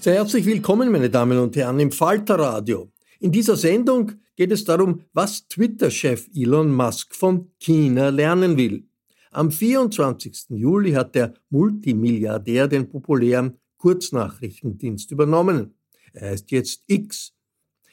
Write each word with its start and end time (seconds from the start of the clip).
Sehr 0.00 0.14
herzlich 0.14 0.46
willkommen, 0.46 0.90
meine 0.90 1.10
Damen 1.10 1.36
und 1.36 1.54
Herren, 1.56 1.78
im 1.78 1.92
Falterradio. 1.92 2.90
In 3.18 3.32
dieser 3.32 3.54
Sendung 3.54 4.12
geht 4.34 4.50
es 4.50 4.64
darum, 4.64 5.02
was 5.12 5.46
Twitter-Chef 5.46 6.26
Elon 6.34 6.72
Musk 6.72 7.14
von 7.14 7.50
China 7.58 8.08
lernen 8.08 8.56
will. 8.56 8.88
Am 9.30 9.50
24. 9.50 10.46
Juli 10.56 10.92
hat 10.92 11.14
der 11.14 11.34
Multimilliardär 11.50 12.66
den 12.66 12.88
populären 12.88 13.58
Kurznachrichtendienst 13.76 15.10
übernommen. 15.10 15.74
Er 16.14 16.30
heißt 16.30 16.50
jetzt 16.50 16.82
X. 16.86 17.34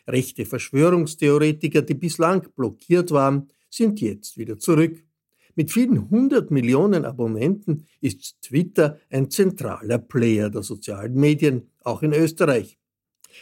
Rechte 0.08 0.46
Verschwörungstheoretiker, 0.46 1.82
die 1.82 1.96
bislang 1.96 2.48
blockiert 2.56 3.12
waren, 3.12 3.50
sind 3.70 4.00
jetzt 4.00 4.38
wieder 4.38 4.58
zurück. 4.58 5.04
Mit 5.58 5.72
vielen 5.72 6.12
hundert 6.12 6.52
Millionen 6.52 7.04
Abonnenten 7.04 7.88
ist 8.00 8.40
Twitter 8.44 9.00
ein 9.10 9.32
zentraler 9.32 9.98
Player 9.98 10.52
der 10.52 10.62
sozialen 10.62 11.16
Medien, 11.16 11.72
auch 11.88 12.04
in 12.04 12.14
Österreich. 12.14 12.78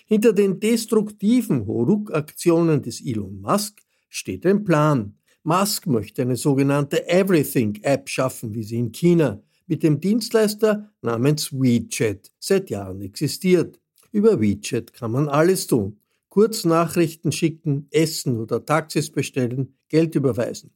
Hinter 0.05 0.33
den 0.33 0.59
destruktiven 0.59 1.65
Huruk-Aktionen 1.65 2.81
des 2.81 3.05
Elon 3.05 3.41
Musk 3.41 3.81
steht 4.09 4.45
ein 4.45 4.63
Plan. 4.63 5.17
Musk 5.43 5.87
möchte 5.87 6.23
eine 6.23 6.35
sogenannte 6.35 7.07
Everything-App 7.07 8.09
schaffen, 8.09 8.53
wie 8.53 8.63
sie 8.63 8.77
in 8.77 8.91
China 8.91 9.41
mit 9.67 9.83
dem 9.83 9.99
Dienstleister 9.99 10.91
namens 11.01 11.51
WeChat 11.51 12.31
seit 12.39 12.69
Jahren 12.69 13.01
existiert. 13.01 13.79
Über 14.11 14.39
WeChat 14.39 14.93
kann 14.93 15.11
man 15.11 15.27
alles 15.27 15.67
tun. 15.67 15.99
Kurznachrichten 16.29 17.31
schicken, 17.31 17.87
essen 17.91 18.39
oder 18.39 18.65
Taxis 18.65 19.09
bestellen, 19.09 19.77
Geld 19.87 20.15
überweisen. 20.15 20.71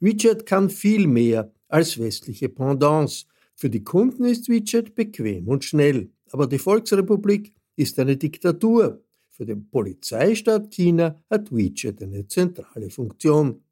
WeChat 0.00 0.46
kann 0.46 0.70
viel 0.70 1.06
mehr 1.06 1.52
als 1.68 1.98
westliche 1.98 2.48
Pendants. 2.48 3.26
Für 3.54 3.70
die 3.70 3.84
Kunden 3.84 4.24
ist 4.24 4.48
WeChat 4.48 4.94
bequem 4.94 5.48
und 5.48 5.64
schnell, 5.64 6.10
aber 6.34 6.48
die 6.48 6.58
Volksrepublik 6.58 7.54
ist 7.76 7.96
eine 8.00 8.16
Diktatur. 8.16 9.00
Für 9.30 9.46
den 9.46 9.70
Polizeistaat 9.70 10.68
China 10.68 11.22
hat 11.30 11.52
WeChat 11.52 12.02
eine 12.02 12.26
zentrale 12.26 12.90
Funktion. 12.90 13.62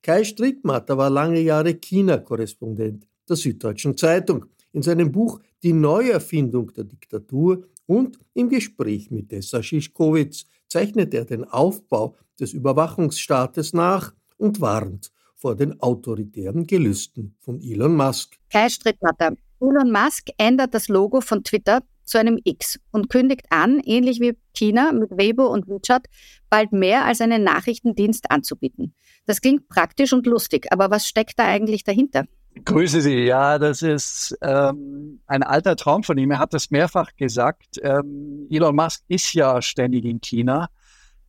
Kai 0.00 0.22
Strittmatter 0.22 0.96
war 0.96 1.10
lange 1.10 1.40
Jahre 1.40 1.74
China-Korrespondent 1.74 3.08
der 3.28 3.34
Süddeutschen 3.34 3.96
Zeitung. 3.96 4.46
In 4.70 4.82
seinem 4.82 5.10
Buch 5.10 5.40
Die 5.64 5.72
Neuerfindung 5.72 6.72
der 6.72 6.84
Diktatur 6.84 7.64
und 7.86 8.16
im 8.34 8.48
Gespräch 8.48 9.10
mit 9.10 9.32
Dessa 9.32 9.60
Schischkowitz 9.60 10.44
zeichnet 10.68 11.14
er 11.14 11.24
den 11.24 11.42
Aufbau 11.42 12.14
des 12.38 12.52
Überwachungsstaates 12.52 13.72
nach 13.72 14.14
und 14.36 14.60
warnt 14.60 15.10
vor 15.34 15.56
den 15.56 15.80
autoritären 15.80 16.64
Gelüsten 16.64 17.34
von 17.40 17.60
Elon 17.60 17.96
Musk. 17.96 18.38
Kai 18.50 18.68
Strittmatter. 18.68 19.36
Elon 19.60 19.90
Musk 19.90 20.28
ändert 20.38 20.74
das 20.74 20.86
Logo 20.86 21.20
von 21.20 21.42
Twitter 21.42 21.82
zu 22.04 22.18
einem 22.18 22.38
X 22.44 22.78
und 22.90 23.08
kündigt 23.08 23.46
an, 23.50 23.80
ähnlich 23.80 24.20
wie 24.20 24.36
China 24.54 24.92
mit 24.92 25.10
Weibo 25.10 25.46
und 25.46 25.68
WeChat, 25.68 26.06
bald 26.50 26.72
mehr 26.72 27.04
als 27.04 27.20
einen 27.20 27.44
Nachrichtendienst 27.44 28.30
anzubieten. 28.30 28.94
Das 29.26 29.40
klingt 29.40 29.68
praktisch 29.68 30.12
und 30.12 30.26
lustig, 30.26 30.66
aber 30.70 30.90
was 30.90 31.06
steckt 31.06 31.38
da 31.38 31.44
eigentlich 31.44 31.84
dahinter? 31.84 32.26
Grüße 32.64 33.00
Sie. 33.00 33.24
Ja, 33.24 33.58
das 33.58 33.82
ist 33.82 34.36
ähm, 34.40 35.20
ein 35.26 35.42
alter 35.42 35.74
Traum 35.74 36.04
von 36.04 36.16
ihm. 36.18 36.30
Er 36.30 36.38
hat 36.38 36.54
das 36.54 36.70
mehrfach 36.70 37.10
gesagt. 37.16 37.80
Ähm, 37.82 38.46
Elon 38.48 38.76
Musk 38.76 39.02
ist 39.08 39.34
ja 39.34 39.60
ständig 39.60 40.04
in 40.04 40.20
China, 40.20 40.68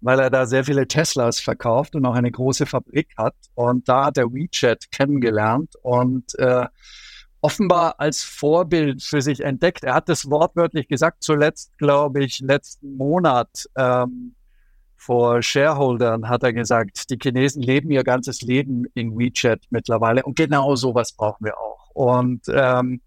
weil 0.02 0.20
er 0.20 0.30
da 0.30 0.46
sehr 0.46 0.64
viele 0.66 0.88
Teslas 0.88 1.40
verkauft 1.40 1.96
und 1.96 2.06
auch 2.06 2.14
eine 2.14 2.30
große 2.30 2.68
Fabrik 2.68 3.16
hat. 3.18 3.36
Und 3.56 3.90
da 3.90 4.06
hat 4.06 4.18
er 4.18 4.32
WeChat 4.32 4.92
kennengelernt 4.92 5.74
und 5.82 6.38
äh, 6.38 6.68
offenbar 7.46 8.00
als 8.00 8.24
Vorbild 8.24 9.04
für 9.04 9.22
sich 9.22 9.42
entdeckt. 9.42 9.84
Er 9.84 9.94
hat 9.94 10.10
das 10.10 10.28
wortwörtlich 10.32 10.88
gesagt, 10.88 11.22
zuletzt, 11.22 11.78
glaube 11.78 12.24
ich, 12.24 12.40
letzten 12.40 12.98
Monat 12.98 13.70
ähm, 13.78 14.34
vor 14.96 15.44
Shareholdern 15.44 16.28
hat 16.28 16.42
er 16.42 16.54
gesagt, 16.54 17.12
die 17.12 17.20
Chinesen 17.22 17.62
leben 17.62 17.92
ihr 17.92 18.04
ganzes 18.04 18.42
Leben 18.42 18.86
in 18.96 19.16
WeChat 19.16 19.62
mittlerweile 19.70 20.24
und 20.24 20.36
genau 20.36 20.76
sowas 20.76 21.12
brauchen 21.12 21.46
wir 21.46 21.56
auch. 21.60 21.92
Und 21.94 22.42
ähm, 22.48 23.02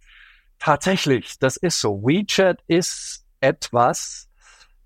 tatsächlich, 0.60 1.40
das 1.40 1.56
ist 1.56 1.80
so. 1.80 2.00
WeChat 2.04 2.60
ist 2.68 3.24
etwas, 3.40 4.28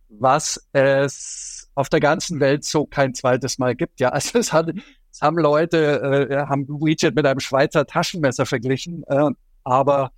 was 0.09 0.67
es 0.73 1.71
auf 1.75 1.91
der 1.91 2.01
ganzen 2.01 2.41
Welt 2.41 2.65
so 2.65 2.87
kein 2.87 3.13
zweites 3.13 3.59
Mal 3.59 3.75
gibt. 3.75 4.01
Ja, 4.01 4.09
also 4.13 4.39
es 4.39 4.51
hat 4.55 4.73
es 5.13 5.21
haben 5.21 5.37
Leute, 5.37 6.29
äh, 6.31 6.47
haben 6.47 6.67
WeChat 6.67 7.15
mit 7.15 7.27
einem 7.27 7.41
Schweizer 7.41 7.87
Taschenmesser 7.87 8.47
verglichen, 8.47 9.05
äh, 9.07 9.31
aber 9.63 10.11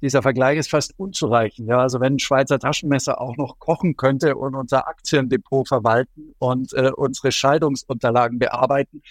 dieser 0.00 0.22
Vergleich 0.22 0.58
ist 0.58 0.70
fast 0.70 0.94
unzureichend. 0.96 1.68
Ja, 1.68 1.78
also 1.78 2.00
wenn 2.00 2.14
ein 2.14 2.18
Schweizer 2.18 2.58
Taschenmesser 2.58 3.20
auch 3.20 3.36
noch 3.36 3.58
kochen 3.58 3.96
könnte 3.96 4.36
und 4.36 4.54
unser 4.54 4.88
Aktiendepot 4.88 5.68
verwalten 5.68 6.34
und 6.38 6.72
äh, 6.72 6.90
unsere 6.96 7.32
Scheidungsunterlagen 7.32 8.38
bearbeiten, 8.38 9.02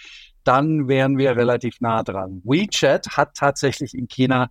dann 0.43 0.87
wären 0.87 1.17
wir 1.17 1.35
relativ 1.35 1.81
nah 1.81 2.03
dran. 2.03 2.41
WeChat 2.45 3.17
hat 3.17 3.35
tatsächlich 3.35 3.93
in 3.93 4.07
China 4.07 4.49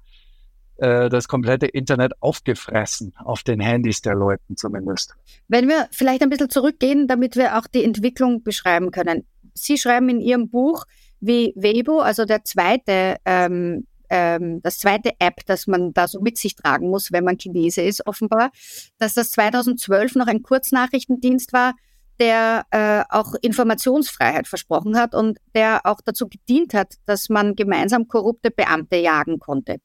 äh, 0.76 1.08
das 1.08 1.26
komplette 1.26 1.66
Internet 1.66 2.12
aufgefressen, 2.20 3.14
auf 3.24 3.42
den 3.42 3.60
Handys 3.60 4.02
der 4.02 4.14
Leuten 4.14 4.56
zumindest. 4.56 5.14
Wenn 5.48 5.68
wir 5.68 5.88
vielleicht 5.90 6.22
ein 6.22 6.28
bisschen 6.28 6.50
zurückgehen, 6.50 7.08
damit 7.08 7.34
wir 7.34 7.56
auch 7.58 7.66
die 7.66 7.82
Entwicklung 7.82 8.42
beschreiben 8.42 8.90
können. 8.90 9.24
Sie 9.56 9.78
schreiben 9.78 10.08
in 10.08 10.20
Ihrem 10.20 10.48
Buch, 10.48 10.84
wie 11.20 11.52
Weibo, 11.56 12.00
also 12.00 12.24
der 12.24 12.44
zweite, 12.44 13.16
ähm, 13.24 13.86
ähm, 14.10 14.60
das 14.62 14.78
zweite 14.78 15.12
App, 15.18 15.44
das 15.46 15.66
man 15.66 15.92
da 15.92 16.06
so 16.06 16.20
mit 16.20 16.38
sich 16.38 16.54
tragen 16.54 16.90
muss, 16.90 17.10
wenn 17.12 17.24
man 17.24 17.38
Chinese 17.38 17.82
ist, 17.82 18.06
offenbar, 18.06 18.50
dass 18.98 19.14
das 19.14 19.30
2012 19.32 20.14
noch 20.14 20.26
ein 20.26 20.42
Kurznachrichtendienst 20.42 21.52
war, 21.52 21.74
der 22.18 22.64
äh, 22.70 23.02
auch 23.10 23.34
Informationsfreiheit 23.42 24.46
versprochen 24.46 24.96
hat 24.96 25.14
und 25.14 25.38
der 25.54 25.80
auch 25.84 26.00
dazu 26.04 26.28
gedient 26.28 26.72
hat, 26.72 26.94
dass 27.04 27.28
man 27.28 27.56
gemeinsam 27.56 28.08
korrupte 28.08 28.50
Beamte 28.50 28.96
jagen 28.96 29.38
konnte. 29.38 29.78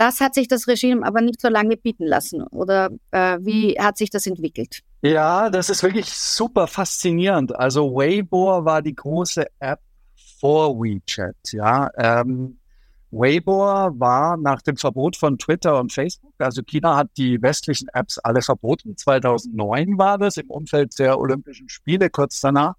Das 0.00 0.18
hat 0.20 0.32
sich 0.32 0.48
das 0.48 0.66
Regime 0.66 1.06
aber 1.06 1.20
nicht 1.20 1.42
so 1.42 1.48
lange 1.50 1.76
bieten 1.76 2.06
lassen. 2.06 2.42
Oder 2.42 2.88
äh, 3.10 3.36
wie 3.42 3.78
hat 3.78 3.98
sich 3.98 4.08
das 4.08 4.26
entwickelt? 4.26 4.80
Ja, 5.02 5.50
das 5.50 5.68
ist 5.68 5.82
wirklich 5.82 6.10
super 6.10 6.66
faszinierend. 6.66 7.54
Also 7.54 7.94
Weibo 7.94 8.64
war 8.64 8.80
die 8.80 8.94
große 8.94 9.44
App 9.58 9.80
vor 10.40 10.80
WeChat. 10.80 11.36
Ja, 11.52 11.90
ähm, 11.98 12.56
Weibo 13.10 13.58
war 13.58 14.38
nach 14.38 14.62
dem 14.62 14.78
Verbot 14.78 15.16
von 15.16 15.36
Twitter 15.36 15.78
und 15.78 15.92
Facebook, 15.92 16.32
also 16.38 16.62
China 16.62 16.96
hat 16.96 17.10
die 17.18 17.42
westlichen 17.42 17.88
Apps 17.92 18.16
alle 18.16 18.40
verboten. 18.40 18.96
2009 18.96 19.98
war 19.98 20.16
das 20.16 20.38
im 20.38 20.48
Umfeld 20.48 20.98
der 20.98 21.18
Olympischen 21.18 21.68
Spiele 21.68 22.08
kurz 22.08 22.40
danach 22.40 22.76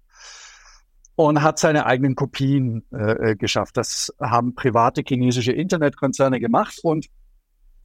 und 1.16 1.42
hat 1.42 1.58
seine 1.58 1.86
eigenen 1.86 2.14
Kopien 2.14 2.84
äh, 2.92 3.30
äh 3.30 3.36
geschafft. 3.36 3.76
Das 3.76 4.12
haben 4.20 4.54
private 4.54 5.02
chinesische 5.06 5.52
Internetkonzerne 5.52 6.40
gemacht 6.40 6.78
und 6.82 7.06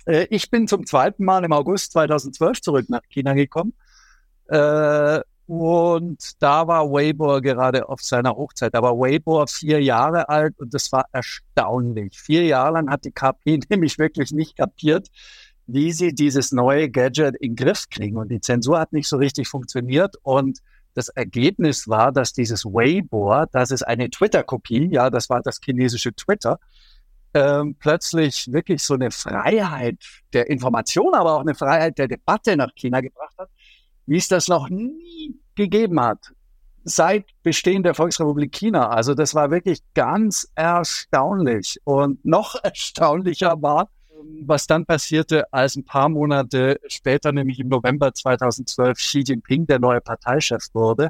äh, 0.06 0.28
ich 0.30 0.50
bin 0.50 0.68
zum 0.68 0.86
zweiten 0.86 1.26
Mal 1.26 1.44
im 1.44 1.52
August 1.52 1.92
2012 1.94 2.62
zurück 2.62 2.90
nach 2.90 3.04
China 3.10 3.34
gekommen. 3.34 3.74
Äh, 4.48 5.20
und 5.48 6.44
da 6.44 6.68
war 6.68 6.92
Weibo 6.92 7.40
gerade 7.40 7.88
auf 7.88 8.02
seiner 8.02 8.36
Hochzeit. 8.36 8.74
Da 8.74 8.82
war 8.82 8.98
Weibo 9.00 9.46
vier 9.48 9.82
Jahre 9.82 10.28
alt 10.28 10.60
und 10.60 10.74
das 10.74 10.92
war 10.92 11.06
erstaunlich. 11.14 12.20
Vier 12.20 12.46
Jahre 12.46 12.74
lang 12.74 12.90
hat 12.90 13.06
die 13.06 13.12
KP 13.12 13.60
nämlich 13.70 13.98
wirklich 13.98 14.32
nicht 14.32 14.58
kapiert, 14.58 15.08
wie 15.66 15.94
sie 15.94 16.14
dieses 16.14 16.52
neue 16.52 16.90
Gadget 16.90 17.36
in 17.38 17.56
den 17.56 17.66
Griff 17.66 17.86
kriegen. 17.90 18.18
Und 18.18 18.30
die 18.30 18.42
Zensur 18.42 18.80
hat 18.80 18.92
nicht 18.92 19.08
so 19.08 19.18
richtig 19.18 19.48
funktioniert. 19.48 20.16
Und 20.22 20.60
das 20.98 21.10
Ergebnis 21.10 21.88
war, 21.88 22.12
dass 22.12 22.34
dieses 22.34 22.66
Weibo, 22.66 23.46
das 23.52 23.70
ist 23.70 23.84
eine 23.84 24.10
Twitter-Kopie, 24.10 24.90
ja, 24.92 25.12
das 25.12 25.30
war 25.30 25.42
das 25.44 25.60
chinesische 25.64 26.12
Twitter, 26.14 26.60
ähm, 27.36 27.76
plötzlich 27.78 28.52
wirklich 28.52 28.82
so 28.82 28.96
eine 28.96 29.12
Freiheit 29.12 30.04
der 30.34 30.50
Information, 30.50 31.14
aber 31.14 31.36
auch 31.36 31.42
eine 31.42 31.54
Freiheit 31.54 32.00
der 32.00 32.08
Debatte 32.08 32.58
nach 32.58 32.74
China 32.74 33.02
gebracht 33.02 33.36
hat, 33.38 33.50
wie 34.08 34.18
es 34.18 34.28
das 34.28 34.48
noch 34.48 34.70
nie 34.70 35.40
gegeben 35.54 36.00
hat 36.00 36.32
seit 36.84 37.26
Bestehen 37.44 37.84
der 37.84 37.94
Volksrepublik 37.94 38.52
China. 38.54 38.90
Also 38.90 39.14
das 39.14 39.36
war 39.36 39.52
wirklich 39.52 39.82
ganz 39.94 40.50
erstaunlich. 40.56 41.80
Und 41.84 42.24
noch 42.26 42.56
erstaunlicher 42.64 43.62
war, 43.62 43.90
was 44.46 44.68
dann 44.68 44.86
passierte, 44.86 45.52
als 45.52 45.76
ein 45.76 45.86
paar 45.86 46.10
Monate 46.10 46.80
später, 46.88 47.32
nämlich 47.32 47.60
im 47.60 47.68
November 47.68 48.14
2012, 48.14 48.98
Xi 48.98 49.24
Jinping 49.26 49.68
der 49.68 49.80
neue 49.80 50.02
Parteichef 50.02 50.68
wurde. 50.74 51.10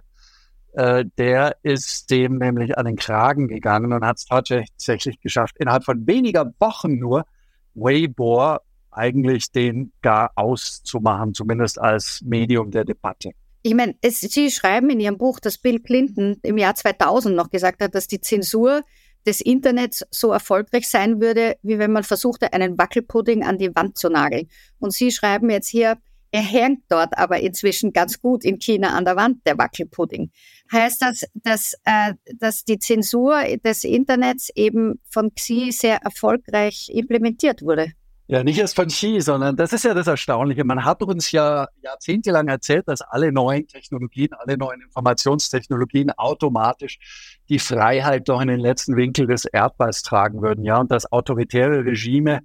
Äh, 0.73 1.05
der 1.17 1.57
ist 1.63 2.09
dem 2.11 2.37
nämlich 2.37 2.77
an 2.77 2.85
den 2.85 2.95
Kragen 2.95 3.47
gegangen 3.47 3.93
und 3.93 4.05
hat 4.05 4.17
es 4.17 4.25
tatsächlich 4.25 5.19
geschafft, 5.19 5.57
innerhalb 5.57 5.83
von 5.83 6.05
weniger 6.05 6.53
Wochen 6.59 6.97
nur 6.97 7.25
Weibo 7.73 8.57
eigentlich 8.91 9.51
den 9.51 9.91
gar 10.01 10.31
auszumachen, 10.35 11.33
zumindest 11.33 11.79
als 11.79 12.21
Medium 12.23 12.71
der 12.71 12.85
Debatte. 12.85 13.31
Ich 13.63 13.73
meine, 13.73 13.95
Sie 14.03 14.51
schreiben 14.51 14.89
in 14.89 14.99
Ihrem 14.99 15.17
Buch, 15.17 15.39
dass 15.39 15.57
Bill 15.57 15.79
Clinton 15.79 16.37
im 16.43 16.57
Jahr 16.57 16.75
2000 16.75 17.35
noch 17.35 17.49
gesagt 17.49 17.81
hat, 17.81 17.95
dass 17.95 18.07
die 18.07 18.21
Zensur 18.21 18.81
des 19.27 19.41
Internets 19.41 20.03
so 20.09 20.31
erfolgreich 20.31 20.87
sein 20.87 21.21
würde, 21.21 21.57
wie 21.61 21.77
wenn 21.77 21.91
man 21.91 22.03
versuchte, 22.03 22.53
einen 22.53 22.77
Wackelpudding 22.77 23.43
an 23.43 23.57
die 23.57 23.75
Wand 23.75 23.97
zu 23.97 24.09
nageln. 24.09 24.47
Und 24.79 24.93
Sie 24.93 25.11
schreiben 25.11 25.49
jetzt 25.49 25.67
hier, 25.67 25.97
er 26.31 26.41
hängt 26.41 26.83
dort 26.89 27.17
aber 27.17 27.39
inzwischen 27.39 27.93
ganz 27.93 28.19
gut 28.19 28.43
in 28.43 28.59
China 28.59 28.95
an 28.95 29.05
der 29.05 29.15
Wand, 29.15 29.45
der 29.45 29.57
Wackelpudding. 29.57 30.31
Heißt 30.71 31.01
das, 31.01 31.25
dass, 31.35 31.75
äh, 31.85 32.13
dass 32.35 32.65
die 32.65 32.79
Zensur 32.79 33.41
des 33.63 33.83
Internets 33.83 34.49
eben 34.55 34.99
von 35.09 35.33
Xi 35.33 35.71
sehr 35.71 35.97
erfolgreich 35.97 36.89
implementiert 36.93 37.61
wurde? 37.61 37.93
Ja, 38.29 38.43
nicht 38.43 38.59
erst 38.59 38.75
von 38.75 38.87
Xi, 38.87 39.21
sondern 39.21 39.55
das 39.55 39.71
ist 39.71 39.85
ja 39.85 39.93
das 39.93 40.07
Erstaunliche. 40.07 40.65
Man 40.65 40.83
hat 40.83 41.01
uns 41.01 41.31
ja 41.31 41.67
jahrzehntelang 41.81 42.49
erzählt, 42.49 42.85
dass 42.89 43.01
alle 43.01 43.31
neuen 43.31 43.67
Technologien, 43.67 44.33
alle 44.33 44.57
neuen 44.57 44.81
Informationstechnologien 44.81 46.11
automatisch 46.11 46.99
die 47.47 47.59
Freiheit 47.59 48.27
doch 48.27 48.41
in 48.41 48.49
den 48.49 48.59
letzten 48.59 48.97
Winkel 48.97 49.27
des 49.27 49.45
Erdballs 49.45 50.01
tragen 50.01 50.41
würden, 50.41 50.65
ja, 50.65 50.77
und 50.77 50.91
dass 50.91 51.09
autoritäre 51.09 51.85
Regime 51.85 52.41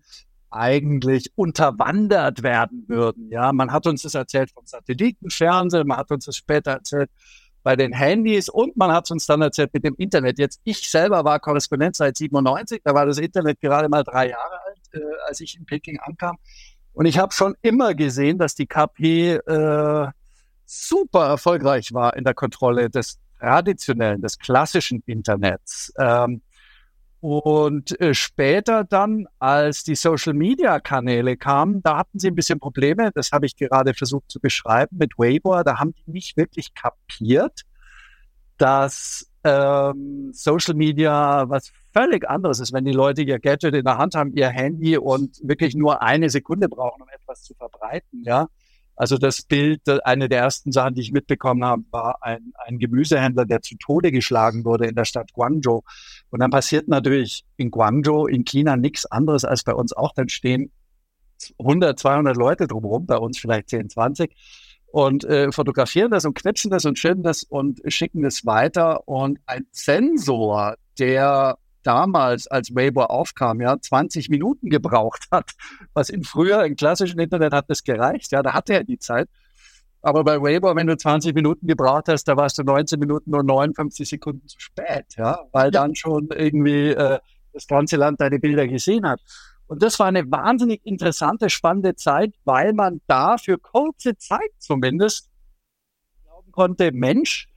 eigentlich 0.50 1.32
unterwandert 1.34 2.44
werden 2.44 2.84
würden. 2.86 3.28
Ja, 3.30 3.52
man 3.52 3.72
hat 3.72 3.88
uns 3.88 4.02
das 4.02 4.14
erzählt 4.14 4.52
vom 4.52 4.64
Satellitenfernsehen, 4.66 5.86
man 5.88 5.96
hat 5.96 6.12
uns 6.12 6.26
das 6.26 6.36
später 6.36 6.72
erzählt 6.72 7.10
bei 7.64 7.74
den 7.74 7.92
Handys 7.92 8.48
und 8.48 8.76
man 8.76 8.92
hat 8.92 9.10
uns 9.10 9.26
dann 9.26 9.42
erzählt 9.42 9.74
mit 9.74 9.84
dem 9.84 9.94
Internet. 9.96 10.38
Jetzt, 10.38 10.60
ich 10.62 10.88
selber 10.88 11.24
war 11.24 11.40
Korrespondent 11.40 11.96
seit 11.96 12.16
97, 12.16 12.82
da 12.84 12.94
war 12.94 13.06
das 13.06 13.18
Internet 13.18 13.60
gerade 13.60 13.88
mal 13.88 14.04
drei 14.04 14.30
Jahre 14.30 14.64
alt 14.64 14.71
äh, 14.92 15.00
als 15.26 15.40
ich 15.40 15.56
in 15.56 15.66
Peking 15.66 15.98
ankam. 16.00 16.38
Und 16.92 17.06
ich 17.06 17.18
habe 17.18 17.32
schon 17.32 17.54
immer 17.62 17.94
gesehen, 17.94 18.38
dass 18.38 18.54
die 18.54 18.66
KP 18.66 19.34
äh, 19.34 20.06
super 20.64 21.26
erfolgreich 21.26 21.92
war 21.92 22.16
in 22.16 22.24
der 22.24 22.34
Kontrolle 22.34 22.90
des 22.90 23.18
traditionellen, 23.38 24.22
des 24.22 24.38
klassischen 24.38 25.02
Internets. 25.06 25.92
Ähm, 25.98 26.42
und 27.20 28.00
äh, 28.00 28.14
später 28.14 28.82
dann, 28.82 29.26
als 29.38 29.84
die 29.84 29.94
Social-Media-Kanäle 29.94 31.36
kamen, 31.36 31.80
da 31.82 31.98
hatten 31.98 32.18
sie 32.18 32.28
ein 32.28 32.34
bisschen 32.34 32.58
Probleme. 32.58 33.10
Das 33.14 33.30
habe 33.30 33.46
ich 33.46 33.56
gerade 33.56 33.94
versucht 33.94 34.28
zu 34.28 34.40
beschreiben 34.40 34.96
mit 34.98 35.12
Weibo. 35.16 35.62
Da 35.62 35.78
haben 35.78 35.94
die 35.94 36.10
nicht 36.10 36.36
wirklich 36.36 36.74
kapiert, 36.74 37.62
dass 38.58 39.30
ähm, 39.44 40.30
Social 40.32 40.74
Media 40.74 41.48
was 41.48 41.72
völlig 41.92 42.28
anderes 42.28 42.60
ist, 42.60 42.72
wenn 42.72 42.84
die 42.84 42.92
Leute 42.92 43.22
ihr 43.22 43.38
Gadget 43.38 43.74
in 43.74 43.84
der 43.84 43.98
Hand 43.98 44.14
haben, 44.14 44.32
ihr 44.34 44.48
Handy 44.48 44.96
und 44.96 45.38
wirklich 45.42 45.74
nur 45.74 46.02
eine 46.02 46.30
Sekunde 46.30 46.68
brauchen, 46.68 47.02
um 47.02 47.08
etwas 47.08 47.42
zu 47.42 47.54
verbreiten, 47.54 48.22
ja. 48.24 48.48
Also 48.94 49.16
das 49.16 49.42
Bild, 49.42 49.80
eine 50.04 50.28
der 50.28 50.40
ersten 50.40 50.70
Sachen, 50.70 50.94
die 50.94 51.00
ich 51.00 51.12
mitbekommen 51.12 51.64
habe, 51.64 51.82
war 51.90 52.22
ein, 52.22 52.52
ein 52.66 52.78
Gemüsehändler, 52.78 53.46
der 53.46 53.62
zu 53.62 53.74
Tode 53.76 54.12
geschlagen 54.12 54.64
wurde 54.64 54.86
in 54.86 54.94
der 54.94 55.06
Stadt 55.06 55.32
Guangzhou. 55.32 55.82
Und 56.30 56.40
dann 56.40 56.50
passiert 56.50 56.88
natürlich 56.88 57.44
in 57.56 57.70
Guangzhou, 57.70 58.26
in 58.26 58.44
China, 58.44 58.76
nichts 58.76 59.06
anderes 59.06 59.44
als 59.44 59.64
bei 59.64 59.72
uns 59.72 59.92
auch. 59.94 60.12
Dann 60.12 60.28
stehen 60.28 60.70
100, 61.58 61.98
200 61.98 62.36
Leute 62.36 62.66
drumherum, 62.66 63.06
bei 63.06 63.16
uns 63.16 63.38
vielleicht 63.38 63.70
10, 63.70 63.88
20 63.88 64.36
und 64.92 65.24
äh, 65.24 65.50
fotografieren 65.52 66.10
das 66.10 66.26
und 66.26 66.34
knipsen 66.34 66.70
das 66.70 66.84
und 66.84 66.98
schildern 66.98 67.22
das 67.22 67.42
und 67.44 67.80
schicken 67.86 68.24
es 68.24 68.44
weiter. 68.44 69.08
Und 69.08 69.40
ein 69.46 69.66
Sensor, 69.72 70.76
der 70.98 71.56
damals, 71.82 72.46
als 72.46 72.74
Weibo 72.74 73.04
aufkam, 73.04 73.62
ja, 73.62 73.80
20 73.80 74.28
Minuten 74.28 74.68
gebraucht 74.68 75.26
hat, 75.32 75.52
was 75.94 76.10
in 76.10 76.22
früher, 76.24 76.64
im 76.64 76.76
klassischen 76.76 77.18
Internet 77.18 77.54
hat 77.54 77.70
das 77.70 77.82
gereicht, 77.82 78.32
ja, 78.32 78.42
da 78.42 78.52
hatte 78.52 78.74
er 78.74 78.84
die 78.84 78.98
Zeit. 78.98 79.28
Aber 80.02 80.24
bei 80.24 80.40
Weibo, 80.42 80.76
wenn 80.76 80.88
du 80.88 80.96
20 80.96 81.34
Minuten 81.34 81.66
gebraucht 81.66 82.08
hast, 82.08 82.24
da 82.24 82.36
warst 82.36 82.58
du 82.58 82.62
19 82.62 83.00
Minuten 83.00 83.34
und 83.34 83.46
59 83.46 84.06
Sekunden 84.06 84.46
zu 84.46 84.60
spät, 84.60 85.06
ja, 85.16 85.38
weil 85.52 85.70
dann 85.70 85.94
schon 85.94 86.28
irgendwie 86.34 86.90
äh, 86.90 87.18
das 87.54 87.66
ganze 87.66 87.96
Land 87.96 88.20
deine 88.20 88.38
Bilder 88.38 88.68
gesehen 88.68 89.06
hat. 89.08 89.20
Und 89.66 89.82
das 89.82 89.98
war 89.98 90.06
eine 90.06 90.30
wahnsinnig 90.30 90.80
interessante, 90.84 91.48
spannende 91.48 91.94
Zeit, 91.94 92.34
weil 92.44 92.72
man 92.72 93.00
da 93.06 93.38
für 93.38 93.58
kurze 93.58 94.16
Zeit 94.16 94.50
zumindest 94.58 95.30
glauben 96.24 96.52
konnte, 96.52 96.92
Mensch, 96.92 97.48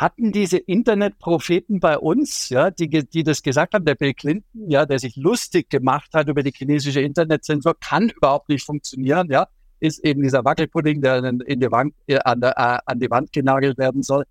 hatten 0.00 0.32
diese 0.32 0.56
Internetpropheten 0.56 1.78
bei 1.78 1.98
uns, 1.98 2.48
ja, 2.48 2.70
die, 2.70 2.88
die 2.88 3.22
das 3.22 3.42
gesagt 3.42 3.74
haben, 3.74 3.84
der 3.84 3.96
Bill 3.96 4.14
Clinton, 4.14 4.70
ja, 4.70 4.86
der 4.86 4.98
sich 4.98 5.16
lustig 5.16 5.68
gemacht 5.68 6.10
hat 6.14 6.28
über 6.28 6.42
die 6.42 6.52
chinesische 6.52 7.00
Internetzensur, 7.00 7.78
kann 7.78 8.08
überhaupt 8.08 8.48
nicht 8.48 8.64
funktionieren, 8.64 9.30
ja, 9.30 9.48
ist 9.78 10.04
eben 10.04 10.22
dieser 10.22 10.44
Wackelpudding, 10.44 11.02
der 11.02 11.24
in 11.24 11.60
die 11.60 11.70
Wand, 11.70 11.94
äh, 12.06 12.18
an, 12.24 12.40
der, 12.40 12.56
äh, 12.56 12.78
an 12.86 12.98
die 13.00 13.10
Wand 13.10 13.32
genagelt 13.32 13.78
werden 13.78 14.02
soll. 14.02 14.24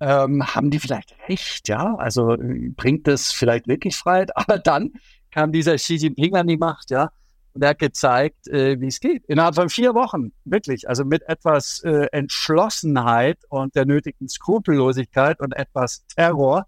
Ähm, 0.00 0.44
haben 0.54 0.70
die 0.70 0.80
vielleicht 0.80 1.14
recht, 1.28 1.68
ja? 1.68 1.94
Also 1.94 2.36
bringt 2.76 3.06
das 3.06 3.32
vielleicht 3.32 3.68
wirklich 3.68 3.96
Freiheit? 3.96 4.36
Aber 4.36 4.58
dann 4.58 4.94
kam 5.32 5.52
dieser 5.52 5.76
Xi 5.76 5.94
Jinping 5.94 6.36
an 6.36 6.46
die 6.46 6.56
Macht, 6.56 6.90
ja. 6.90 7.10
Und 7.54 7.62
er 7.62 7.70
hat 7.70 7.78
gezeigt, 7.78 8.48
äh, 8.48 8.80
wie 8.80 8.86
es 8.86 9.00
geht. 9.00 9.24
Innerhalb 9.26 9.54
von 9.54 9.68
vier 9.68 9.94
Wochen, 9.94 10.32
wirklich. 10.44 10.88
Also 10.88 11.04
mit 11.04 11.22
etwas 11.28 11.82
äh, 11.84 12.06
Entschlossenheit 12.12 13.38
und 13.48 13.74
der 13.74 13.84
nötigen 13.84 14.28
Skrupellosigkeit 14.28 15.38
und 15.40 15.54
etwas 15.54 16.06
Terror 16.06 16.66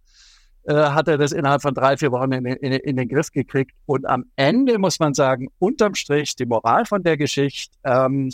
äh, 0.65 0.75
hat 0.75 1.09
er 1.09 1.17
das 1.17 1.33
innerhalb 1.33 1.63
von 1.63 1.75
drei, 1.75 1.97
vier 1.97 2.13
Wochen 2.13 2.33
in, 2.33 2.45
in, 2.47 2.73
in, 2.73 2.97
den 2.97 3.09
Griff 3.09 3.31
gekriegt. 3.31 3.73
Und 3.87 4.07
am 4.07 4.25
Ende 4.37 4.79
muss 4.79 4.99
man 4.99 5.15
sagen, 5.15 5.49
unterm 5.59 5.95
Strich, 5.95 6.37
die 6.37 6.47
Moral 6.47 6.85
von 6.85 7.03
der 7.03 7.17
Geschichte, 7.17 7.77
ähm, 7.85 8.31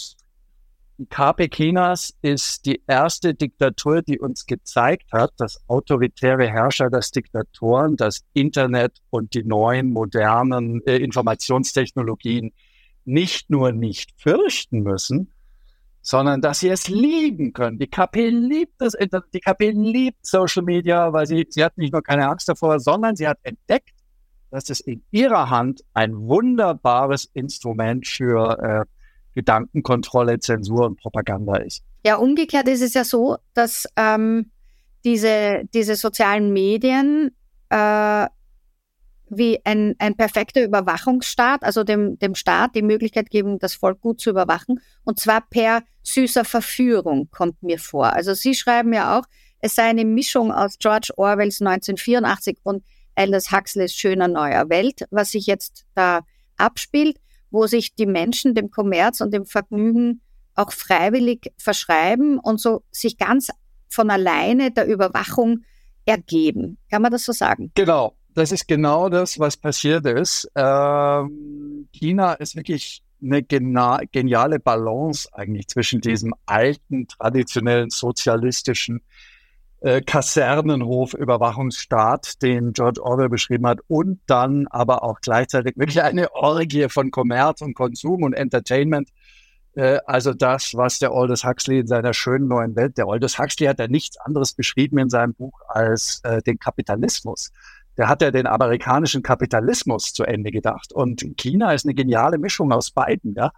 KP 1.09 1.49
Chinas 1.49 2.14
ist 2.21 2.66
die 2.66 2.83
erste 2.87 3.35
Diktatur, 3.35 4.02
die 4.02 4.19
uns 4.19 4.47
gezeigt 4.47 5.12
hat, 5.12 5.33
dass 5.38 5.62
autoritäre 5.69 6.49
Herrscher, 6.49 6.90
dass 6.90 7.11
Diktatoren, 7.11 7.97
das 7.97 8.23
Internet 8.35 8.99
und 9.09 9.35
die 9.35 9.45
neuen 9.45 9.92
modernen 9.92 10.83
äh, 10.87 10.97
Informationstechnologien 10.97 12.52
nicht 13.04 13.50
nur 13.50 13.73
nicht 13.73 14.12
fürchten 14.21 14.83
müssen, 14.83 15.33
sondern 16.02 16.40
dass 16.40 16.61
sie 16.61 16.69
es 16.69 16.88
lieben 16.88 17.52
können. 17.52 17.78
Die 17.78 17.88
KP 17.88 18.28
liebt 18.28 18.75
das 18.78 18.95
Internet, 18.95 19.33
die 19.33 19.40
KP 19.40 19.71
liebt 19.71 20.25
Social 20.26 20.62
Media, 20.62 21.12
weil 21.12 21.26
sie, 21.26 21.47
sie 21.49 21.64
hat 21.64 21.78
nicht 21.78 21.92
nur 21.92 22.02
keine 22.02 22.28
Angst 22.28 22.49
davor, 22.49 22.78
sondern 22.78 23.16
sie 23.16 23.26
hat 23.26 23.38
entdeckt, 23.42 23.95
dass 24.50 24.69
es 24.69 24.80
in 24.80 25.02
ihrer 25.11 25.50
Hand 25.50 25.83
ein 25.95 26.16
wunderbares 26.16 27.25
Instrument 27.33 28.07
für 28.07 28.59
äh, 28.59 29.00
Gedankenkontrolle, 29.34 30.38
Zensur 30.40 30.87
und 30.87 30.99
Propaganda 30.99 31.56
ist. 31.56 31.82
Ja, 32.04 32.16
umgekehrt 32.16 32.68
ist 32.68 32.82
es 32.82 32.94
ja 32.94 33.04
so, 33.04 33.37
dass 33.54 33.87
ähm, 33.96 34.50
diese, 35.04 35.62
diese 35.72 35.96
sozialen 35.96 36.52
Medien 36.52 37.34
äh, 37.68 38.26
wie 39.30 39.60
ein, 39.64 39.94
ein 39.99 40.16
perfekter 40.16 40.64
Überwachungsstaat, 40.64 41.62
also 41.62 41.84
dem, 41.84 42.18
dem 42.18 42.34
Staat 42.34 42.75
die 42.75 42.82
Möglichkeit 42.82 43.30
geben, 43.30 43.58
das 43.58 43.75
Volk 43.75 44.00
gut 44.00 44.20
zu 44.20 44.30
überwachen, 44.30 44.80
und 45.04 45.20
zwar 45.20 45.40
per 45.49 45.82
süßer 46.02 46.44
Verführung, 46.44 47.30
kommt 47.30 47.62
mir 47.62 47.78
vor. 47.78 48.12
Also 48.12 48.34
Sie 48.34 48.54
schreiben 48.54 48.92
ja 48.92 49.18
auch, 49.18 49.25
es 49.60 49.75
sei 49.75 49.84
eine 49.84 50.04
Mischung 50.04 50.52
aus 50.52 50.78
George 50.78 51.12
Orwells 51.16 51.60
1984 51.60 52.58
und 52.64 52.82
Aldous 53.14 53.52
Huxleys 53.52 53.94
schöner 53.94 54.28
neuer 54.28 54.68
Welt, 54.68 55.06
was 55.10 55.30
sich 55.30 55.46
jetzt 55.46 55.84
da 55.94 56.20
abspielt 56.56 57.18
wo 57.50 57.66
sich 57.66 57.95
die 57.95 58.07
Menschen 58.07 58.54
dem 58.54 58.71
Kommerz 58.71 59.21
und 59.21 59.33
dem 59.33 59.47
Vergnügen 59.47 60.21
auch 60.54 60.73
freiwillig 60.73 61.52
verschreiben 61.57 62.38
und 62.38 62.61
so 62.61 62.83
sich 62.90 63.19
ganz 63.19 63.50
von 63.88 64.11
alleine 64.11 64.71
der 64.71 64.87
Überwachung 64.87 65.64
ergeben. 66.04 66.78
Kann 66.90 67.02
man 67.02 67.12
das 67.12 67.25
so 67.25 67.33
sagen? 67.33 67.73
Genau, 67.75 68.14
das 68.35 68.52
ist 68.52 68.69
genau 68.69 69.09
das, 69.09 69.38
was 69.38 69.57
passiert 69.57 70.07
ist. 70.07 70.50
Ähm, 70.54 71.88
China 71.92 72.35
ist 72.35 72.57
wirklich 72.57 73.02
eine 73.23 73.42
geniale 73.42 74.59
Balance 74.59 75.28
eigentlich 75.33 75.69
zwischen 75.69 76.00
diesem 76.00 76.35
alten, 76.47 77.07
traditionellen 77.07 77.90
sozialistischen 77.90 79.02
äh, 79.80 80.00
Kasernenhof-Überwachungsstaat, 80.02 82.40
den 82.42 82.72
George 82.72 83.02
Orwell 83.02 83.28
beschrieben 83.28 83.66
hat, 83.66 83.80
und 83.88 84.20
dann 84.26 84.68
aber 84.68 85.02
auch 85.02 85.20
gleichzeitig 85.20 85.76
wirklich 85.76 86.02
eine 86.02 86.32
Orgie 86.34 86.88
von 86.88 87.10
Kommerz 87.10 87.62
und 87.62 87.75
Konsum 87.75 88.22
und 88.22 88.34
Entertainment. 88.34 89.10
Äh, 89.75 89.99
also 90.06 90.34
das, 90.34 90.75
was 90.75 90.99
der 90.99 91.12
Aldous 91.12 91.44
Huxley 91.44 91.80
in 91.80 91.87
seiner 91.87 92.12
schönen 92.12 92.49
neuen 92.49 92.76
Welt, 92.76 92.99
der 92.99 93.06
Aldous 93.06 93.38
Huxley 93.38 93.66
hat 93.66 93.78
ja 93.78 93.88
nichts 93.88 94.18
anderes 94.18 94.52
beschrieben 94.52 94.99
in 94.99 95.08
seinem 95.08 95.34
Buch 95.34 95.60
als 95.68 96.20
äh, 96.25 96.42
den 96.42 96.58
Kapitalismus. 96.58 97.50
Der 97.96 98.08
hat 98.08 98.22
ja 98.22 98.30
den 98.30 98.46
amerikanischen 98.46 99.22
Kapitalismus 99.22 100.12
zu 100.12 100.25
Ende 100.25 100.50
gedacht. 100.50 100.92
Und 100.92 101.25
China 101.37 101.72
ist 101.72 101.84
eine 101.84 101.94
geniale 101.94 102.38
Mischung 102.38 102.72
aus 102.72 102.90
beiden, 102.90 103.34
ja 103.34 103.52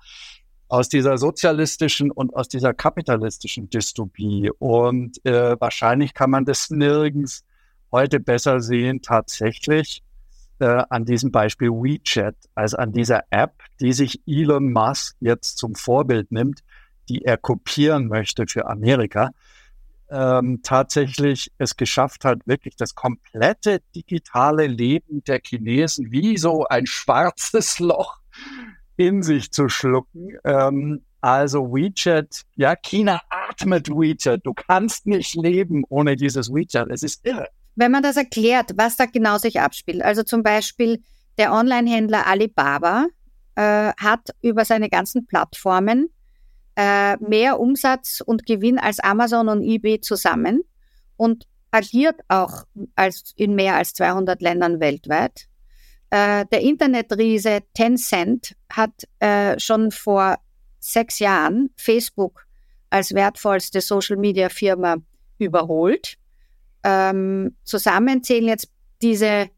aus 0.73 0.88
dieser 0.88 1.19
sozialistischen 1.19 2.11
und 2.11 2.35
aus 2.35 2.49
dieser 2.49 2.73
kapitalistischen 2.73 3.69
Dystopie. 3.69 4.50
Und 4.59 5.23
äh, 5.26 5.61
wahrscheinlich 5.61 6.14
kann 6.14 6.31
man 6.31 6.47
das 6.47 6.71
nirgends 6.71 7.45
heute 7.93 8.21
besser 8.21 8.59
sehen, 8.61 9.02
tatsächlich 9.02 10.02
äh, 10.61 10.83
an 10.88 11.05
diesem 11.05 11.31
Beispiel 11.31 11.69
WeChat, 11.69 12.37
als 12.55 12.73
an 12.73 12.91
dieser 12.91 13.25
App, 13.29 13.52
die 13.81 13.93
sich 13.93 14.23
Elon 14.26 14.73
Musk 14.73 15.14
jetzt 15.21 15.59
zum 15.59 15.75
Vorbild 15.75 16.33
nimmt, 16.33 16.61
die 17.11 17.23
er 17.23 17.37
kopieren 17.37 18.09
möchte 18.09 18.47
für 18.47 18.67
Amerika. 18.67 19.33
Ähm, 20.09 20.61
tatsächlich 20.62 21.52
es 21.59 21.76
geschafft 21.76 22.25
hat, 22.25 22.38
wirklich 22.47 22.76
das 22.76 22.95
komplette 22.95 23.83
digitale 23.95 24.69
Leben 24.69 25.23
der 25.25 25.41
Chinesen 25.45 26.12
wie 26.12 26.38
so 26.38 26.64
ein 26.64 26.87
schwarzes 26.87 27.79
Loch 27.79 28.23
in 29.07 29.23
sich 29.23 29.51
zu 29.53 29.69
schlucken. 29.69 30.37
Ähm, 30.45 31.03
also 31.21 31.73
WeChat, 31.73 32.43
ja, 32.57 32.75
China 32.77 33.21
atmet 33.31 33.89
WeChat. 33.89 34.45
Du 34.45 34.55
kannst 34.55 35.07
nicht 35.07 35.35
leben 35.35 35.85
ohne 35.89 36.17
dieses 36.17 36.53
WeChat. 36.53 36.89
Es 36.91 37.03
ist 37.03 37.25
irre. 37.27 37.49
Wenn 37.77 37.93
man 37.93 38.03
das 38.03 38.17
erklärt, 38.17 38.73
was 38.77 38.97
da 38.97 39.07
genau 39.07 39.39
sich 39.39 39.61
abspielt, 39.61 40.03
also 40.03 40.23
zum 40.23 40.43
Beispiel 40.43 41.03
der 41.39 41.53
Online-Händler 41.53 42.27
Alibaba 42.27 43.07
äh, 43.55 43.93
hat 43.97 44.31
über 44.43 44.65
seine 44.65 44.89
ganzen 44.89 45.27
Plattformen 45.27 46.11
äh, 46.77 47.17
mehr 47.19 47.61
Umsatz 47.61 48.21
und 48.21 48.47
Gewinn 48.47 48.79
als 48.79 48.99
Amazon 48.99 49.49
und 49.49 49.63
eBay 49.63 50.01
zusammen 50.01 50.63
und 51.17 51.47
agiert 51.71 52.21
auch 52.29 52.65
als 52.95 53.33
in 53.37 53.55
mehr 53.55 53.77
als 53.77 53.95
200 53.95 54.41
Ländern 54.43 54.81
weltweit. 54.81 55.49
Äh, 56.12 56.45
der 56.52 56.61
Internetriese 56.61 57.61
Tencent 57.73 58.54
hat 58.69 59.09
äh, 59.19 59.59
schon 59.59 59.90
vor 59.90 60.37
sechs 60.78 61.19
Jahren 61.21 61.71
Facebook 61.78 62.47
als 62.90 63.14
wertvollste 63.14 63.81
Social-Media-Firma 63.81 64.97
überholt. 65.38 66.19
Ähm, 66.85 67.57
zusammen 67.64 68.23
zählen 68.23 68.47
jetzt 68.49 68.69
diese 69.00 69.49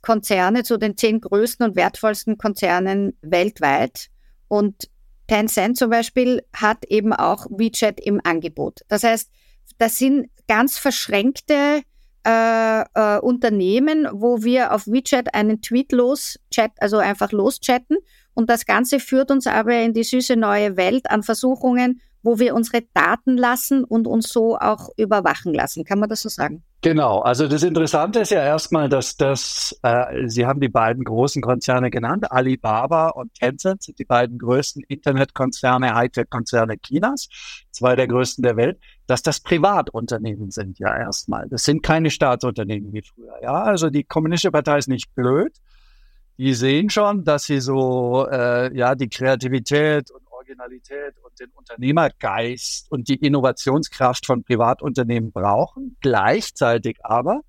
Konzerne 0.00 0.62
zu 0.62 0.78
den 0.78 0.96
zehn 0.96 1.20
größten 1.20 1.66
und 1.66 1.76
wertvollsten 1.76 2.38
Konzernen 2.38 3.18
weltweit. 3.20 4.08
Und 4.48 4.88
Tencent 5.26 5.76
zum 5.76 5.90
Beispiel 5.90 6.42
hat 6.56 6.86
eben 6.86 7.12
auch 7.12 7.44
WeChat 7.50 8.00
im 8.00 8.18
Angebot. 8.24 8.80
Das 8.88 9.04
heißt, 9.04 9.30
das 9.76 9.98
sind 9.98 10.30
ganz 10.48 10.78
verschränkte 10.78 11.82
äh, 12.26 12.82
äh, 12.82 13.18
Unternehmen, 13.20 14.08
wo 14.12 14.42
wir 14.42 14.72
auf 14.72 14.86
WeChat 14.86 15.34
einen 15.34 15.62
Tweet 15.62 15.92
loschat, 15.92 16.72
also 16.78 16.98
einfach 16.98 17.32
loschatten. 17.32 17.98
Und 18.34 18.50
das 18.50 18.66
Ganze 18.66 19.00
führt 19.00 19.30
uns 19.30 19.46
aber 19.46 19.74
in 19.80 19.92
die 19.92 20.04
süße 20.04 20.36
neue 20.36 20.76
Welt 20.76 21.10
an 21.10 21.22
Versuchungen, 21.22 22.00
wo 22.22 22.38
wir 22.38 22.54
unsere 22.54 22.82
Daten 22.94 23.36
lassen 23.36 23.84
und 23.84 24.06
uns 24.06 24.30
so 24.30 24.58
auch 24.58 24.90
überwachen 24.96 25.54
lassen. 25.54 25.84
Kann 25.84 25.98
man 25.98 26.08
das 26.08 26.20
so 26.20 26.28
sagen? 26.28 26.62
Genau. 26.82 27.20
Also 27.20 27.46
das 27.46 27.62
Interessante 27.62 28.20
ist 28.20 28.30
ja 28.30 28.42
erstmal, 28.42 28.88
dass 28.88 29.16
das, 29.16 29.78
äh, 29.82 30.28
Sie 30.28 30.46
haben 30.46 30.60
die 30.60 30.68
beiden 30.68 31.04
großen 31.04 31.42
Konzerne 31.42 31.90
genannt, 31.90 32.30
Alibaba 32.30 33.08
und 33.08 33.34
Tencent 33.34 33.82
sind 33.82 33.98
die 33.98 34.04
beiden 34.06 34.38
größten 34.38 34.82
Internetkonzerne, 34.88 35.94
Hightech-Konzerne 35.94 36.78
Chinas, 36.78 37.28
zwei 37.70 37.96
der 37.96 38.08
größten 38.08 38.42
der 38.42 38.56
Welt, 38.56 38.80
dass 39.10 39.22
das 39.22 39.40
Privatunternehmen 39.40 40.52
sind 40.52 40.78
ja 40.78 40.96
erstmal. 40.96 41.48
Das 41.48 41.64
sind 41.64 41.82
keine 41.82 42.10
Staatsunternehmen 42.10 42.92
wie 42.92 43.02
früher. 43.02 43.34
Ja, 43.42 43.64
also 43.64 43.90
die 43.90 44.04
Kommunistische 44.04 44.52
Partei 44.52 44.78
ist 44.78 44.88
nicht 44.88 45.12
blöd. 45.16 45.52
Die 46.38 46.54
sehen 46.54 46.90
schon, 46.90 47.24
dass 47.24 47.44
sie 47.44 47.60
so 47.60 48.28
äh, 48.30 48.74
ja 48.74 48.94
die 48.94 49.08
Kreativität 49.08 50.10
und 50.12 50.22
Originalität 50.30 51.14
und 51.22 51.38
den 51.40 51.50
Unternehmergeist 51.50 52.90
und 52.90 53.08
die 53.08 53.16
Innovationskraft 53.16 54.26
von 54.26 54.44
Privatunternehmen 54.44 55.32
brauchen. 55.32 55.96
Gleichzeitig 56.00 56.98
aber 57.02 57.40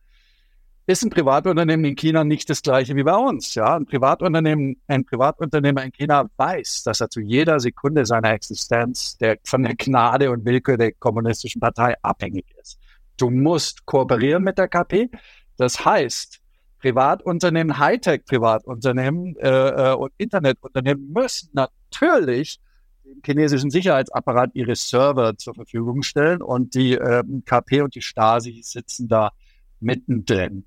ist 0.87 1.03
ein 1.03 1.09
Privatunternehmen 1.09 1.85
in 1.85 1.95
China 1.95 2.23
nicht 2.23 2.49
das 2.49 2.61
gleiche 2.61 2.95
wie 2.95 3.03
bei 3.03 3.15
uns. 3.15 3.55
Ja, 3.55 3.75
ein 3.75 3.85
Privatunternehmen, 3.85 4.81
ein 4.87 5.05
Privatunternehmer 5.05 5.83
in 5.83 5.91
China 5.91 6.29
weiß, 6.37 6.83
dass 6.83 7.01
er 7.01 7.09
zu 7.09 7.21
jeder 7.21 7.59
Sekunde 7.59 8.05
seiner 8.05 8.31
Existenz 8.31 9.17
der, 9.17 9.37
von 9.45 9.63
der 9.63 9.75
Gnade 9.75 10.31
und 10.31 10.43
Willkür 10.45 10.77
der 10.77 10.91
kommunistischen 10.93 11.61
Partei 11.61 11.95
abhängig 12.01 12.45
ist. 12.59 12.79
Du 13.17 13.29
musst 13.29 13.85
kooperieren 13.85 14.43
mit 14.43 14.57
der 14.57 14.67
KP. 14.67 15.09
Das 15.57 15.85
heißt, 15.85 16.39
Privatunternehmen, 16.79 17.77
Hightech-Privatunternehmen 17.77 19.35
äh, 19.37 19.91
äh, 19.91 19.93
und 19.93 20.11
Internetunternehmen 20.17 21.11
müssen 21.13 21.51
natürlich 21.53 22.59
dem 23.05 23.21
chinesischen 23.23 23.69
Sicherheitsapparat 23.69 24.51
ihre 24.55 24.75
Server 24.75 25.37
zur 25.37 25.53
Verfügung 25.53 26.01
stellen 26.01 26.41
und 26.41 26.73
die 26.73 26.93
äh, 26.93 27.23
KP 27.45 27.81
und 27.81 27.93
die 27.93 28.01
Stasi 28.01 28.61
sitzen 28.63 29.07
da 29.07 29.31
mittendrin. 29.79 30.65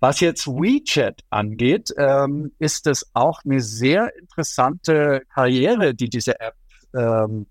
Was 0.00 0.20
jetzt 0.20 0.46
WeChat 0.46 1.22
angeht, 1.28 1.92
ähm, 1.98 2.52
ist 2.58 2.86
es 2.86 3.10
auch 3.12 3.44
eine 3.44 3.60
sehr 3.60 4.16
interessante 4.16 5.22
Karriere, 5.32 5.94
die 5.94 6.08
diese 6.08 6.40
App, 6.40 6.54
ähm, 6.94 7.46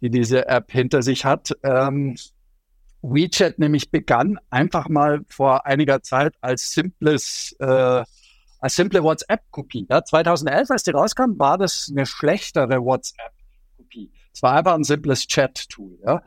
die 0.00 0.08
diese 0.08 0.48
App 0.48 0.72
hinter 0.72 1.02
sich 1.02 1.26
hat. 1.26 1.52
Ähm, 1.62 2.16
WeChat 3.02 3.58
nämlich 3.58 3.90
begann 3.90 4.38
einfach 4.48 4.88
mal 4.88 5.20
vor 5.28 5.66
einiger 5.66 6.02
Zeit 6.02 6.34
als 6.40 6.72
simples 6.72 7.54
äh, 7.60 8.02
als 8.60 8.74
simple 8.74 9.02
WhatsApp-Kopie. 9.02 9.86
Ja, 9.88 10.04
2011, 10.04 10.70
als 10.70 10.82
die 10.82 10.90
rauskam, 10.90 11.38
war 11.38 11.58
das 11.58 11.88
eine 11.90 12.06
schlechtere 12.06 12.82
WhatsApp. 12.82 13.32
Es 14.32 14.42
war 14.42 14.54
einfach 14.54 14.74
ein 14.74 14.84
simples 14.84 15.26
Chat-Tool. 15.26 15.98
Ja. 16.04 16.22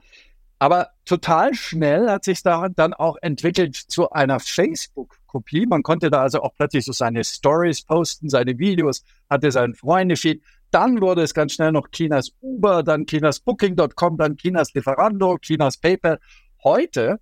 Aber 0.61 0.89
total 1.05 1.55
schnell 1.55 2.07
hat 2.07 2.23
sich 2.23 2.43
da 2.43 2.69
dann 2.69 2.93
auch 2.93 3.17
entwickelt 3.23 3.75
zu 3.75 4.11
einer 4.11 4.39
Facebook-Kopie. 4.39 5.65
Man 5.65 5.81
konnte 5.81 6.11
da 6.11 6.21
also 6.21 6.43
auch 6.43 6.53
plötzlich 6.55 6.85
so 6.85 6.91
seine 6.91 7.23
Stories 7.23 7.81
posten, 7.81 8.29
seine 8.29 8.59
Videos, 8.59 9.03
hatte 9.27 9.51
seinen 9.51 9.73
Freunde-Feed. 9.73 10.43
Dann 10.69 11.01
wurde 11.01 11.23
es 11.23 11.33
ganz 11.33 11.53
schnell 11.53 11.71
noch 11.71 11.87
Chinas 11.87 12.29
Uber, 12.41 12.83
dann 12.83 13.07
Chinas 13.07 13.39
Booking.com, 13.39 14.17
dann 14.17 14.37
Chinas 14.37 14.71
Lieferando, 14.75 15.39
Chinas 15.39 15.77
PayPal. 15.77 16.19
Heute 16.63 17.19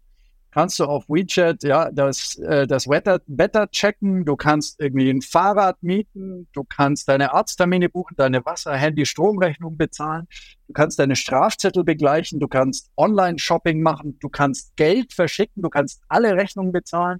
kannst 0.51 0.79
du 0.79 0.85
auf 0.85 1.05
WeChat 1.07 1.63
ja 1.63 1.91
das, 1.91 2.35
äh, 2.37 2.67
das 2.67 2.87
Wetter, 2.87 3.21
Wetter 3.27 3.69
checken, 3.69 4.25
du 4.25 4.35
kannst 4.35 4.79
irgendwie 4.79 5.09
ein 5.09 5.21
Fahrrad 5.21 5.81
mieten, 5.83 6.47
du 6.53 6.63
kannst 6.63 7.07
deine 7.07 7.33
Arzttermine 7.33 7.89
buchen, 7.89 8.15
deine 8.17 8.45
Wasser-, 8.45 8.75
Handy-, 8.75 9.05
Stromrechnung 9.05 9.77
bezahlen, 9.77 10.27
du 10.67 10.73
kannst 10.73 10.99
deine 10.99 11.15
Strafzettel 11.15 11.83
begleichen, 11.83 12.39
du 12.39 12.47
kannst 12.47 12.89
Online-Shopping 12.97 13.81
machen, 13.81 14.17
du 14.19 14.29
kannst 14.29 14.75
Geld 14.75 15.13
verschicken, 15.13 15.61
du 15.61 15.69
kannst 15.69 16.01
alle 16.07 16.35
Rechnungen 16.35 16.71
bezahlen. 16.71 17.19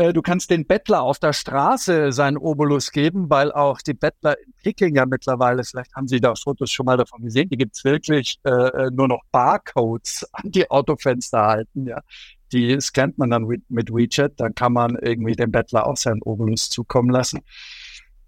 Äh, 0.00 0.14
du 0.14 0.22
kannst 0.22 0.48
den 0.50 0.66
Bettler 0.66 1.02
auf 1.02 1.18
der 1.18 1.34
Straße 1.34 2.10
seinen 2.10 2.38
Obolus 2.38 2.90
geben, 2.90 3.28
weil 3.28 3.52
auch 3.52 3.82
die 3.82 3.92
Bettler 3.92 4.38
in 4.38 4.54
Peking 4.62 4.96
ja 4.96 5.04
mittlerweile, 5.04 5.62
vielleicht 5.62 5.94
haben 5.94 6.08
Sie 6.08 6.20
da 6.22 6.34
Fotos 6.34 6.70
schon 6.70 6.86
mal 6.86 6.96
davon 6.96 7.22
gesehen, 7.22 7.50
die 7.50 7.58
gibt's 7.58 7.84
wirklich 7.84 8.38
äh, 8.44 8.50
äh 8.50 8.90
nur 8.90 9.08
noch 9.08 9.20
Barcodes 9.30 10.26
an 10.32 10.50
die 10.50 10.70
Autofenster 10.70 11.42
halten. 11.42 11.86
Ja. 11.86 12.00
Die 12.50 12.80
scannt 12.80 13.18
man 13.18 13.28
dann 13.28 13.46
mit 13.68 13.92
WeChat, 13.92 14.40
dann 14.40 14.54
kann 14.54 14.72
man 14.72 14.96
irgendwie 14.96 15.34
dem 15.34 15.52
Bettler 15.52 15.86
auch 15.86 15.98
seinen 15.98 16.22
Obolus 16.22 16.70
zukommen 16.70 17.10
lassen. 17.10 17.40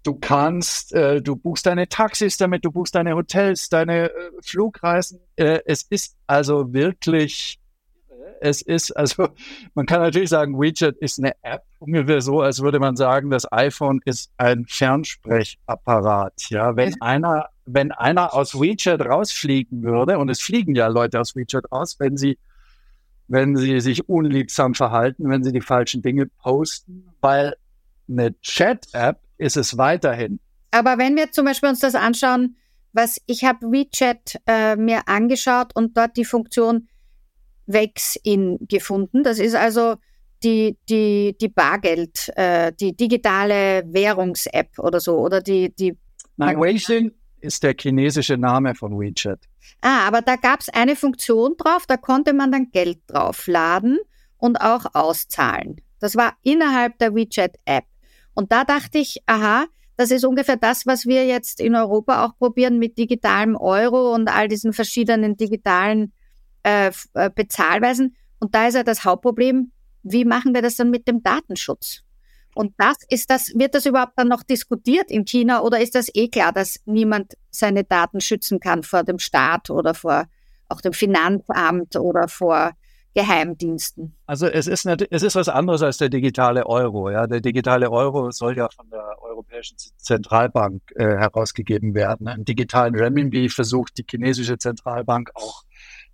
Du 0.03 0.13
kannst, 0.13 0.93
äh, 0.93 1.23
du 1.23 1.35
buchst 1.35 1.65
deine 1.65 1.89
Taxis 1.89 2.37
damit, 2.37 2.65
du 2.65 2.71
buchst 2.71 2.93
deine 2.93 3.15
Hotels, 3.15 3.69
deine 3.69 4.11
äh, 4.11 4.31
Flugreisen. 4.41 5.21
Äh, 5.37 5.61
es 5.65 5.81
ist 5.81 6.17
also 6.27 6.71
wirklich 6.71 7.59
es 8.43 8.61
ist, 8.61 8.91
also 8.91 9.29
man 9.73 9.85
kann 9.85 10.01
natürlich 10.01 10.29
sagen, 10.29 10.59
WeChat 10.59 10.97
ist 10.97 11.17
eine 11.19 11.33
App, 11.41 11.63
ungefähr 11.79 12.21
so, 12.21 12.41
als 12.41 12.61
würde 12.61 12.79
man 12.79 12.95
sagen, 12.95 13.29
das 13.29 13.51
iPhone 13.51 14.01
ist 14.05 14.31
ein 14.37 14.65
Fernsprechapparat. 14.67 16.49
Ja, 16.49 16.75
wenn 16.75 17.01
einer, 17.01 17.47
wenn 17.65 17.91
einer 17.91 18.33
aus 18.33 18.59
WeChat 18.59 19.01
rausfliegen 19.01 19.83
würde, 19.83 20.19
und 20.19 20.29
es 20.29 20.41
fliegen 20.41 20.75
ja 20.75 20.87
Leute 20.87 21.19
aus 21.19 21.35
WeChat 21.35 21.71
raus, 21.71 21.95
wenn 21.99 22.17
sie, 22.17 22.37
wenn 23.27 23.55
sie 23.55 23.79
sich 23.79 24.09
unliebsam 24.09 24.75
verhalten, 24.75 25.29
wenn 25.29 25.43
sie 25.43 25.53
die 25.53 25.61
falschen 25.61 26.01
Dinge 26.01 26.25
posten, 26.25 27.09
weil 27.21 27.55
eine 28.09 28.39
Chat-App 28.41 29.19
ist 29.37 29.55
es 29.55 29.77
weiterhin. 29.77 30.39
Aber 30.71 30.97
wenn 30.97 31.15
wir 31.15 31.31
zum 31.31 31.45
Beispiel 31.45 31.69
uns 31.69 31.79
das 31.79 31.95
anschauen, 31.95 32.57
was 32.91 33.19
ich 33.25 33.43
habe 33.43 33.71
WeChat 33.71 34.39
äh, 34.45 34.75
mir 34.75 35.07
angeschaut 35.07 35.75
und 35.75 35.97
dort 35.97 36.17
die 36.17 36.25
Funktion 36.25 36.87
Vex-In 37.65 38.59
gefunden. 38.67 39.23
Das 39.23 39.39
ist 39.39 39.55
also 39.55 39.95
die, 40.43 40.77
die, 40.89 41.35
die 41.39 41.47
Bargeld, 41.47 42.31
äh, 42.35 42.73
die 42.73 42.95
digitale 42.95 43.83
Währungs-App 43.85 44.77
oder 44.79 44.99
so, 44.99 45.17
oder 45.17 45.41
die, 45.41 45.73
die 45.73 45.97
Nein, 46.37 46.59
Weixin 46.59 47.11
ist 47.39 47.63
der 47.63 47.75
chinesische 47.79 48.37
Name 48.37 48.75
von 48.75 48.99
WeChat. 48.99 49.39
Ah, 49.81 50.07
aber 50.07 50.21
da 50.21 50.35
gab 50.35 50.61
es 50.61 50.69
eine 50.69 50.95
Funktion 50.95 51.55
drauf, 51.57 51.85
da 51.87 51.97
konnte 51.97 52.33
man 52.33 52.51
dann 52.51 52.71
Geld 52.71 52.99
draufladen 53.07 53.99
und 54.37 54.57
auch 54.61 54.85
auszahlen. 54.93 55.77
Das 55.99 56.15
war 56.15 56.33
innerhalb 56.41 56.97
der 56.99 57.13
WeChat-App. 57.15 57.85
Und 58.33 58.51
da 58.51 58.63
dachte 58.63 58.97
ich, 58.97 59.21
aha, 59.25 59.65
das 59.95 60.11
ist 60.11 60.25
ungefähr 60.25 60.57
das, 60.57 60.85
was 60.85 61.05
wir 61.05 61.25
jetzt 61.25 61.59
in 61.59 61.75
Europa 61.75 62.25
auch 62.25 62.37
probieren 62.37 62.79
mit 62.79 62.97
digitalem 62.97 63.55
Euro 63.55 64.13
und 64.13 64.27
all 64.27 64.47
diesen 64.47 64.73
verschiedenen 64.73 65.37
digitalen 65.37 66.13
äh, 66.63 66.91
Bezahlweisen. 67.33 68.15
Und 68.39 68.55
da 68.55 68.67
ist 68.67 68.75
ja 68.75 68.83
das 68.83 69.05
Hauptproblem, 69.05 69.71
wie 70.03 70.25
machen 70.25 70.53
wir 70.53 70.61
das 70.61 70.75
dann 70.75 70.89
mit 70.89 71.07
dem 71.07 71.23
Datenschutz? 71.23 72.03
Und 72.55 72.73
das 72.77 72.97
ist 73.09 73.29
das, 73.29 73.51
wird 73.55 73.73
das 73.73 73.85
überhaupt 73.85 74.13
dann 74.15 74.27
noch 74.27 74.43
diskutiert 74.43 75.09
in 75.09 75.25
China 75.25 75.61
oder 75.61 75.79
ist 75.79 75.95
das 75.95 76.13
eh 76.13 76.27
klar, 76.27 76.51
dass 76.51 76.79
niemand 76.85 77.33
seine 77.49 77.83
Daten 77.83 78.21
schützen 78.21 78.59
kann 78.59 78.83
vor 78.83 79.03
dem 79.03 79.17
Staat 79.17 79.69
oder 79.69 79.93
vor 79.93 80.25
auch 80.69 80.81
dem 80.81 80.93
Finanzamt 80.93 81.95
oder 81.95 82.27
vor 82.27 82.71
Geheimdiensten? 83.15 84.15
Also 84.25 84.47
es 84.47 84.67
ist, 84.67 84.85
nicht, 84.85 85.07
es 85.09 85.23
ist 85.23 85.35
was 85.35 85.49
anderes 85.49 85.81
als 85.81 85.97
der 85.97 86.09
digitale 86.09 86.65
Euro. 86.65 87.09
Ja, 87.09 87.27
der 87.27 87.41
digitale 87.41 87.91
Euro 87.91 88.31
soll 88.31 88.57
ja 88.57 88.69
von 88.69 88.89
der 88.89 89.03
Europäischen 89.21 89.77
Zentralbank 89.77 90.81
äh, 90.95 91.05
herausgegeben 91.05 91.93
werden. 91.93 92.27
Einen 92.27 92.45
digitalen 92.45 92.95
Renminbi 92.95 93.49
versucht 93.49 93.97
die 93.97 94.05
chinesische 94.09 94.57
Zentralbank 94.57 95.31
auch 95.35 95.63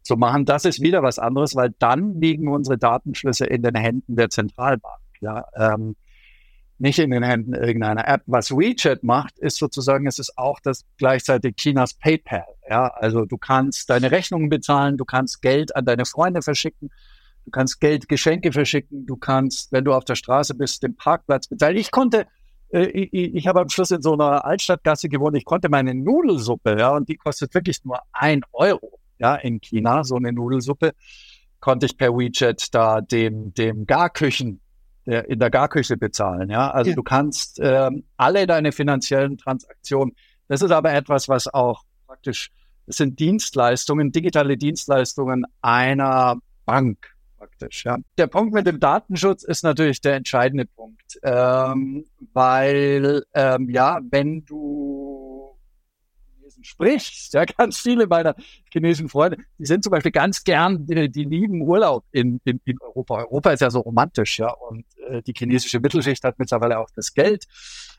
zu 0.09 0.17
machen. 0.17 0.43
Das 0.43 0.65
ist 0.65 0.81
wieder 0.81 1.03
was 1.03 1.19
anderes, 1.19 1.55
weil 1.55 1.69
dann 1.77 2.19
liegen 2.19 2.47
unsere 2.47 2.79
Datenschlüsse 2.79 3.45
in 3.45 3.61
den 3.61 3.75
Händen 3.75 4.15
der 4.15 4.31
Zentralbank. 4.31 4.97
Ja, 5.21 5.45
ähm, 5.55 5.95
nicht 6.79 6.97
in 6.97 7.11
den 7.11 7.21
Händen 7.21 7.53
irgendeiner 7.53 8.07
App. 8.07 8.23
Was 8.25 8.49
WeChat 8.49 9.03
macht, 9.03 9.37
ist 9.37 9.57
sozusagen, 9.57 10.07
es 10.07 10.17
ist 10.17 10.35
auch 10.35 10.59
das 10.61 10.83
gleichzeitig 10.97 11.57
Chinas 11.57 11.93
PayPal. 11.93 12.45
Ja, 12.67 12.87
also 12.87 13.25
du 13.25 13.37
kannst 13.37 13.91
deine 13.91 14.09
Rechnungen 14.09 14.49
bezahlen, 14.49 14.97
du 14.97 15.05
kannst 15.05 15.43
Geld 15.43 15.75
an 15.75 15.85
deine 15.85 16.05
Freunde 16.05 16.41
verschicken, 16.41 16.89
du 17.45 17.51
kannst 17.51 17.79
Geld, 17.79 18.09
Geschenke 18.09 18.51
verschicken, 18.51 19.05
du 19.05 19.15
kannst, 19.15 19.71
wenn 19.71 19.85
du 19.85 19.93
auf 19.93 20.05
der 20.05 20.15
Straße 20.15 20.55
bist, 20.55 20.81
den 20.81 20.95
Parkplatz 20.95 21.47
bezahlen. 21.47 21.77
Ich 21.77 21.91
konnte, 21.91 22.25
äh, 22.73 22.85
ich, 22.85 23.35
ich 23.35 23.45
habe 23.45 23.61
am 23.61 23.69
Schluss 23.69 23.91
in 23.91 24.01
so 24.01 24.13
einer 24.13 24.43
Altstadtgasse 24.43 25.07
gewohnt, 25.07 25.37
ich 25.37 25.45
konnte 25.45 25.69
meine 25.69 25.93
Nudelsuppe, 25.93 26.79
ja, 26.79 26.95
und 26.95 27.09
die 27.09 27.17
kostet 27.17 27.53
wirklich 27.53 27.85
nur 27.85 27.99
ein 28.11 28.41
Euro 28.53 28.98
ja, 29.19 29.35
in 29.35 29.61
China, 29.61 30.03
so 30.03 30.15
eine 30.15 30.31
Nudelsuppe, 30.31 30.93
konnte 31.59 31.85
ich 31.85 31.97
per 31.97 32.13
WeChat 32.13 32.73
da 32.73 33.01
dem, 33.01 33.53
dem 33.53 33.85
Garküchen, 33.85 34.61
der, 35.05 35.29
in 35.29 35.39
der 35.39 35.49
Garküche 35.49 35.97
bezahlen, 35.97 36.49
ja. 36.49 36.71
Also 36.71 36.91
ja. 36.91 36.95
du 36.95 37.03
kannst 37.03 37.59
ähm, 37.61 38.03
alle 38.17 38.47
deine 38.47 38.71
finanziellen 38.71 39.37
Transaktionen, 39.37 40.15
das 40.47 40.61
ist 40.61 40.71
aber 40.71 40.93
etwas, 40.93 41.29
was 41.29 41.47
auch 41.47 41.83
praktisch, 42.07 42.51
das 42.87 42.97
sind 42.97 43.19
Dienstleistungen, 43.19 44.11
digitale 44.11 44.57
Dienstleistungen 44.57 45.45
einer 45.61 46.37
Bank 46.65 46.97
praktisch. 47.37 47.85
Ja. 47.85 47.97
Der 48.17 48.27
Punkt 48.27 48.53
mit 48.53 48.67
dem 48.67 48.79
Datenschutz 48.79 49.43
ist 49.43 49.63
natürlich 49.63 50.01
der 50.01 50.15
entscheidende 50.15 50.65
Punkt, 50.65 51.19
ähm, 51.23 52.05
weil 52.33 53.23
ähm, 53.33 53.69
ja, 53.69 53.99
wenn 54.09 54.45
du 54.45 55.28
Chinesen 56.59 56.63
sprichst, 56.63 57.33
ja, 57.33 57.45
ganz 57.45 57.79
viele 57.79 58.07
meiner 58.07 58.35
chinesischen 58.71 59.09
Freunde, 59.09 59.37
die 59.57 59.65
sind 59.65 59.83
zum 59.83 59.91
Beispiel 59.91 60.11
ganz 60.11 60.43
gern, 60.43 60.85
die, 60.85 61.09
die 61.09 61.23
lieben 61.23 61.61
Urlaub 61.61 62.05
in, 62.11 62.39
in, 62.45 62.59
in 62.65 62.77
Europa. 62.81 63.15
Europa 63.15 63.51
ist 63.51 63.61
ja 63.61 63.69
so 63.69 63.79
romantisch, 63.79 64.39
ja, 64.39 64.51
und 64.51 64.85
äh, 65.07 65.21
die 65.21 65.33
chinesische 65.35 65.79
Mittelschicht 65.79 66.23
hat 66.23 66.39
mittlerweile 66.39 66.79
auch 66.79 66.89
das 66.95 67.13
Geld. 67.13 67.45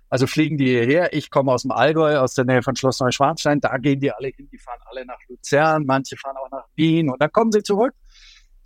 Also 0.09 0.27
fliegen 0.27 0.59
die 0.59 0.66
hierher. 0.66 1.12
Ich 1.12 1.31
komme 1.31 1.53
aus 1.53 1.62
dem 1.62 1.70
Allgäu, 1.70 2.18
aus 2.18 2.35
der 2.35 2.44
Nähe 2.44 2.62
von 2.62 2.75
Schloss 2.75 2.99
Neuschwanstein. 2.99 3.61
Da 3.61 3.79
gehen 3.79 4.01
die 4.01 4.11
alle 4.11 4.29
hin. 4.29 4.49
Die 4.51 4.59
fahren 4.59 4.81
alle 4.87 5.07
nach 5.07 5.20
Luzern. 5.29 5.87
Manche 5.87 6.16
fahren 6.16 6.35
auch 6.37 6.51
nach 6.51 6.64
Wien. 6.75 7.11
Und 7.11 7.23
dann 7.23 7.31
kommen 7.31 7.53
sie 7.53 7.62
zurück 7.62 7.94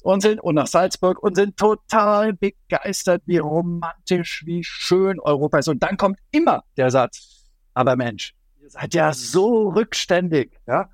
und 0.02 0.22
sind 0.22 0.40
und 0.40 0.54
nach 0.54 0.66
Salzburg 0.66 1.22
und 1.22 1.34
sind 1.34 1.58
total 1.58 2.32
begeistert, 2.32 3.24
wie 3.26 3.36
romantisch, 3.36 4.44
wie 4.46 4.64
schön 4.64 5.20
Europa 5.20 5.58
ist. 5.58 5.68
Und 5.68 5.82
dann 5.82 5.98
kommt 5.98 6.18
immer 6.30 6.64
der 6.78 6.90
Satz, 6.90 7.44
aber 7.74 7.94
Mensch, 7.94 8.34
Ihr 8.64 8.70
seid 8.70 8.94
ja 8.94 9.12
so 9.12 9.68
rückständig, 9.68 10.58
ja. 10.66 10.88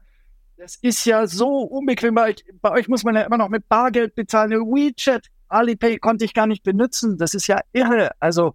Das 0.56 0.74
ist 0.83 1.04
ja 1.04 1.28
so 1.28 1.61
unbequem. 1.61 2.16
Bei 2.16 2.30
euch, 2.30 2.44
bei 2.61 2.72
euch 2.72 2.88
muss 2.88 3.04
man 3.04 3.14
ja 3.14 3.22
immer 3.22 3.38
noch 3.38 3.48
mit 3.48 3.68
Bargeld 3.68 4.16
bezahlen. 4.16 4.50
WeChat, 4.50 5.28
Alipay 5.46 5.98
konnte 5.98 6.24
ich 6.24 6.35
gar 6.35 6.48
nicht 6.48 6.64
benutzen. 6.64 7.16
Das 7.16 7.33
ist 7.33 7.46
ja 7.46 7.61
irre. 7.72 8.11
Also, 8.18 8.54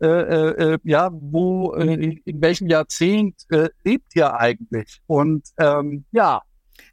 äh, 0.00 0.06
äh, 0.06 0.72
äh 0.72 0.78
ja, 0.82 1.10
wo, 1.12 1.74
äh, 1.74 2.18
in 2.24 2.40
welchem 2.40 2.66
Jahrzehnt 2.66 3.34
äh, 3.50 3.68
lebt 3.84 4.16
ihr 4.16 4.34
eigentlich? 4.34 5.02
Und 5.06 5.46
ähm, 5.58 6.06
ja. 6.10 6.40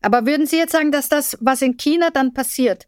Aber 0.01 0.25
würden 0.25 0.47
Sie 0.47 0.57
jetzt 0.57 0.73
sagen, 0.73 0.91
dass 0.91 1.07
das, 1.07 1.37
was 1.39 1.61
in 1.61 1.77
China 1.77 2.09
dann 2.09 2.33
passiert, 2.33 2.85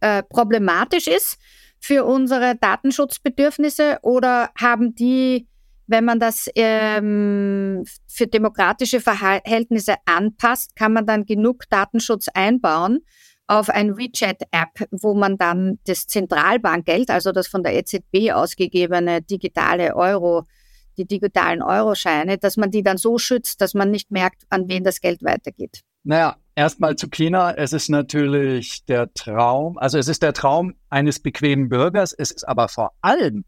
äh, 0.00 0.22
problematisch 0.22 1.06
ist 1.06 1.38
für 1.80 2.04
unsere 2.04 2.54
Datenschutzbedürfnisse 2.56 4.00
oder 4.02 4.50
haben 4.58 4.94
die 4.94 5.48
wenn 5.86 6.04
man 6.04 6.18
das 6.18 6.48
ähm, 6.54 7.84
für 8.06 8.26
demokratische 8.26 9.00
Verhältnisse 9.00 9.94
anpasst, 10.06 10.76
kann 10.76 10.92
man 10.92 11.06
dann 11.06 11.26
genug 11.26 11.64
Datenschutz 11.68 12.28
einbauen 12.32 13.00
auf 13.46 13.68
ein 13.68 13.96
WeChat-App, 13.96 14.88
wo 14.90 15.14
man 15.14 15.36
dann 15.36 15.78
das 15.86 16.06
Zentralbankgeld, 16.06 17.10
also 17.10 17.32
das 17.32 17.46
von 17.46 17.62
der 17.62 17.74
EZB 17.74 18.32
ausgegebene 18.32 19.20
digitale 19.20 19.94
Euro, 19.96 20.44
die 20.96 21.06
digitalen 21.06 21.62
Euroscheine, 21.62 22.38
dass 22.38 22.56
man 22.56 22.70
die 22.70 22.82
dann 22.82 22.96
so 22.96 23.18
schützt, 23.18 23.60
dass 23.60 23.74
man 23.74 23.90
nicht 23.90 24.10
merkt, 24.10 24.44
an 24.48 24.68
wen 24.68 24.84
das 24.84 25.00
Geld 25.00 25.22
weitergeht. 25.22 25.80
Naja, 26.04 26.36
erstmal 26.54 26.96
zu 26.96 27.08
China. 27.08 27.52
Es 27.52 27.72
ist 27.72 27.88
natürlich 27.88 28.84
der 28.86 29.12
Traum, 29.12 29.76
also 29.78 29.98
es 29.98 30.08
ist 30.08 30.22
der 30.22 30.32
Traum 30.32 30.74
eines 30.88 31.20
bequemen 31.20 31.68
Bürgers. 31.68 32.12
Es 32.12 32.30
ist 32.30 32.46
aber 32.46 32.68
vor 32.68 32.92
allem 33.02 33.44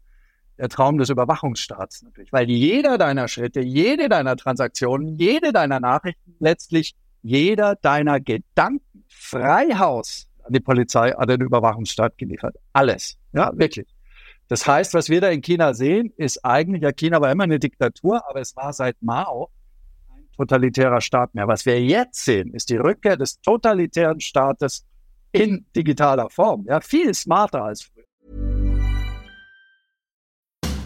der 0.57 0.69
Traum 0.69 0.97
des 0.97 1.09
Überwachungsstaats 1.09 2.03
natürlich, 2.03 2.31
weil 2.31 2.49
jeder 2.49 2.97
deiner 2.97 3.27
Schritte, 3.27 3.61
jede 3.61 4.09
deiner 4.09 4.35
Transaktionen, 4.35 5.17
jede 5.17 5.51
deiner 5.51 5.79
Nachrichten, 5.79 6.35
letztlich 6.39 6.95
jeder 7.21 7.75
deiner 7.75 8.19
Gedanken 8.19 9.03
Freihaus 9.07 10.27
an 10.43 10.53
die 10.53 10.59
Polizei, 10.59 11.15
an 11.15 11.27
den 11.27 11.41
Überwachungsstaat 11.41 12.17
geliefert. 12.17 12.55
Alles. 12.73 13.17
Ja, 13.33 13.51
wirklich. 13.53 13.87
Das 14.47 14.65
heißt, 14.65 14.93
was 14.93 15.09
wir 15.09 15.19
da 15.19 15.29
in 15.29 15.41
China 15.41 15.73
sehen, 15.73 16.13
ist 16.15 16.43
eigentlich, 16.45 16.81
ja, 16.81 16.91
China 16.91 17.19
war 17.19 17.31
immer 17.31 17.43
eine 17.43 17.59
Diktatur, 17.59 18.27
aber 18.29 18.39
es 18.39 18.55
war 18.55 18.71
seit 18.71 18.95
Mao 19.01 19.49
ein 20.09 20.25
totalitärer 20.37 21.01
Staat 21.01 21.35
mehr. 21.35 21.47
Was 21.47 21.65
wir 21.65 21.83
jetzt 21.83 22.23
sehen, 22.23 22.53
ist 22.53 22.69
die 22.69 22.77
Rückkehr 22.77 23.17
des 23.17 23.41
totalitären 23.41 24.21
Staates 24.21 24.85
in 25.33 25.65
digitaler 25.75 26.29
Form. 26.29 26.65
Ja, 26.65 26.79
viel 26.79 27.13
smarter 27.13 27.63
als 27.63 27.83
früher. 27.83 27.96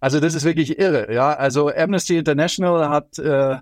Also 0.00 0.20
das 0.20 0.34
ist 0.34 0.44
wirklich 0.44 0.78
irre, 0.78 1.12
ja. 1.12 1.32
Also 1.32 1.70
Amnesty 1.74 2.18
International 2.18 2.88
hat 2.90 3.18
äh, 3.18 3.56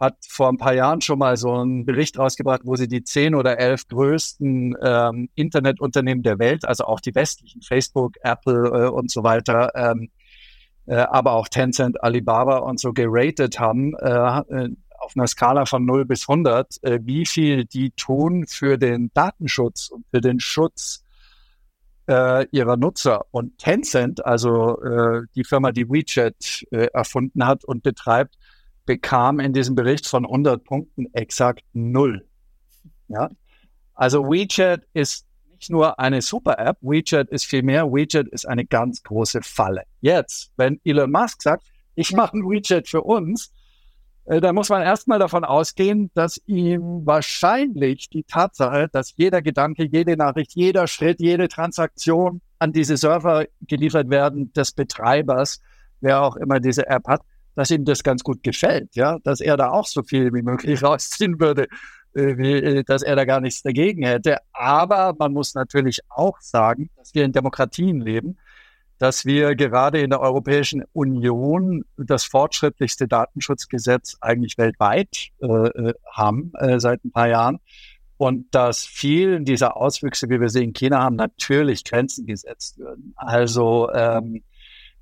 hat 0.00 0.16
vor 0.28 0.48
ein 0.48 0.58
paar 0.58 0.74
Jahren 0.74 1.00
schon 1.00 1.18
mal 1.18 1.36
so 1.36 1.52
einen 1.52 1.84
Bericht 1.84 2.18
rausgebracht, 2.18 2.62
wo 2.64 2.76
sie 2.76 2.88
die 2.88 3.02
zehn 3.02 3.34
oder 3.34 3.58
elf 3.58 3.88
größten 3.88 4.76
ähm, 4.80 5.28
Internetunternehmen 5.34 6.22
der 6.22 6.38
Welt, 6.38 6.64
also 6.64 6.84
auch 6.84 7.00
die 7.00 7.14
westlichen, 7.14 7.62
Facebook, 7.62 8.14
Apple 8.22 8.68
äh, 8.68 8.88
und 8.88 9.10
so 9.10 9.24
weiter, 9.24 9.72
ähm, 9.74 10.10
äh, 10.86 10.96
aber 10.96 11.32
auch 11.32 11.48
Tencent, 11.48 12.02
Alibaba 12.02 12.58
und 12.58 12.78
so 12.78 12.92
geratet 12.92 13.58
haben, 13.58 13.94
äh, 13.94 14.40
äh 14.50 14.70
auf 15.00 15.12
einer 15.14 15.28
Skala 15.28 15.64
von 15.64 15.86
0 15.86 16.06
bis 16.06 16.28
100, 16.28 16.82
äh, 16.82 16.98
wie 17.02 17.24
viel 17.24 17.64
die 17.64 17.92
tun 17.92 18.46
für 18.48 18.78
den 18.78 19.12
Datenschutz 19.14 19.90
und 19.90 20.04
für 20.10 20.20
den 20.20 20.40
Schutz 20.40 21.04
äh, 22.08 22.46
ihrer 22.50 22.76
Nutzer. 22.76 23.26
Und 23.30 23.58
Tencent, 23.58 24.24
also 24.24 24.80
äh, 24.82 25.22
die 25.34 25.44
Firma, 25.44 25.72
die 25.72 25.88
WeChat 25.88 26.66
äh, 26.70 26.88
erfunden 26.92 27.46
hat 27.46 27.64
und 27.64 27.82
betreibt, 27.82 28.36
bekam 28.86 29.38
in 29.38 29.52
diesem 29.52 29.74
Bericht 29.74 30.06
von 30.06 30.24
100 30.24 30.64
Punkten 30.64 31.12
exakt 31.12 31.62
null. 31.74 32.26
Ja? 33.08 33.30
Also 33.94 34.24
WeChat 34.24 34.86
ist 34.94 35.26
nicht 35.50 35.70
nur 35.70 35.98
eine 35.98 36.22
Super-App, 36.22 36.78
WeChat 36.80 37.28
ist 37.30 37.44
viel 37.44 37.62
mehr, 37.62 37.92
WeChat 37.92 38.28
ist 38.28 38.46
eine 38.46 38.64
ganz 38.64 39.02
große 39.02 39.42
Falle. 39.42 39.82
Jetzt, 40.00 40.52
wenn 40.56 40.80
Elon 40.84 41.10
Musk 41.10 41.42
sagt, 41.42 41.64
ich 41.94 42.12
mache 42.12 42.38
ein 42.38 42.48
WeChat 42.48 42.88
für 42.88 43.02
uns, 43.02 43.52
äh, 44.28 44.40
dann 44.40 44.54
muss 44.54 44.68
man 44.68 44.82
erstmal 44.82 45.18
davon 45.18 45.44
ausgehen, 45.44 46.10
dass 46.14 46.40
ihm 46.46 47.06
wahrscheinlich 47.06 48.10
die 48.10 48.24
Tatsache, 48.24 48.88
dass 48.92 49.14
jeder 49.16 49.40
Gedanke, 49.40 49.86
jede 49.86 50.16
Nachricht, 50.16 50.54
jeder 50.54 50.86
Schritt, 50.86 51.20
jede 51.20 51.48
Transaktion 51.48 52.42
an 52.58 52.72
diese 52.72 52.96
Server 52.98 53.46
geliefert 53.62 54.10
werden 54.10 54.52
des 54.52 54.72
Betreibers, 54.72 55.60
wer 56.00 56.22
auch 56.22 56.36
immer 56.36 56.60
diese 56.60 56.86
App 56.86 57.08
hat, 57.08 57.22
dass 57.54 57.70
ihm 57.70 57.86
das 57.86 58.02
ganz 58.02 58.22
gut 58.22 58.42
gefällt, 58.42 58.94
ja, 58.94 59.18
dass 59.24 59.40
er 59.40 59.56
da 59.56 59.70
auch 59.70 59.86
so 59.86 60.02
viel 60.02 60.32
wie 60.34 60.42
möglich 60.42 60.82
rausziehen 60.82 61.40
würde, 61.40 61.66
äh, 62.14 62.32
äh, 62.32 62.84
dass 62.84 63.02
er 63.02 63.16
da 63.16 63.24
gar 63.24 63.40
nichts 63.40 63.62
dagegen 63.62 64.04
hätte. 64.04 64.38
Aber 64.52 65.14
man 65.18 65.32
muss 65.32 65.54
natürlich 65.54 66.00
auch 66.10 66.38
sagen, 66.40 66.90
dass 66.96 67.14
wir 67.14 67.24
in 67.24 67.32
Demokratien 67.32 68.00
leben, 68.00 68.36
dass 68.98 69.24
wir 69.24 69.54
gerade 69.54 70.00
in 70.00 70.10
der 70.10 70.20
Europäischen 70.20 70.84
Union 70.92 71.84
das 71.96 72.24
fortschrittlichste 72.24 73.06
Datenschutzgesetz 73.08 74.16
eigentlich 74.20 74.58
weltweit 74.58 75.28
äh, 75.40 75.46
äh 75.46 75.94
haben 76.12 76.52
äh, 76.58 76.80
seit 76.80 77.04
ein 77.04 77.12
paar 77.12 77.28
Jahren 77.28 77.60
und 78.18 78.52
dass 78.52 78.84
vielen 78.84 79.44
dieser 79.44 79.76
Auswüchse, 79.76 80.28
wie 80.28 80.40
wir 80.40 80.48
sie 80.48 80.64
in 80.64 80.72
China 80.72 81.00
haben, 81.02 81.16
natürlich 81.16 81.84
Grenzen 81.84 82.26
gesetzt 82.26 82.78
würden. 82.78 83.14
Also 83.16 83.90
ähm, 83.92 84.42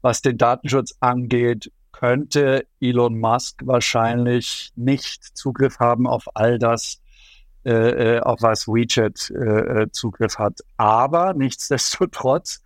was 0.02 0.20
den 0.20 0.36
Datenschutz 0.36 0.94
angeht, 1.00 1.72
könnte 1.92 2.66
Elon 2.78 3.18
Musk 3.18 3.62
wahrscheinlich 3.64 4.70
nicht 4.76 5.24
Zugriff 5.36 5.78
haben 5.78 6.06
auf 6.06 6.24
all 6.34 6.58
das, 6.58 7.00
äh, 7.64 8.16
äh 8.16 8.20
auf 8.20 8.42
was 8.42 8.68
WeChat 8.68 9.30
äh, 9.30 9.90
Zugriff 9.90 10.38
hat. 10.38 10.60
Aber 10.76 11.32
nichtsdestotrotz, 11.32 12.62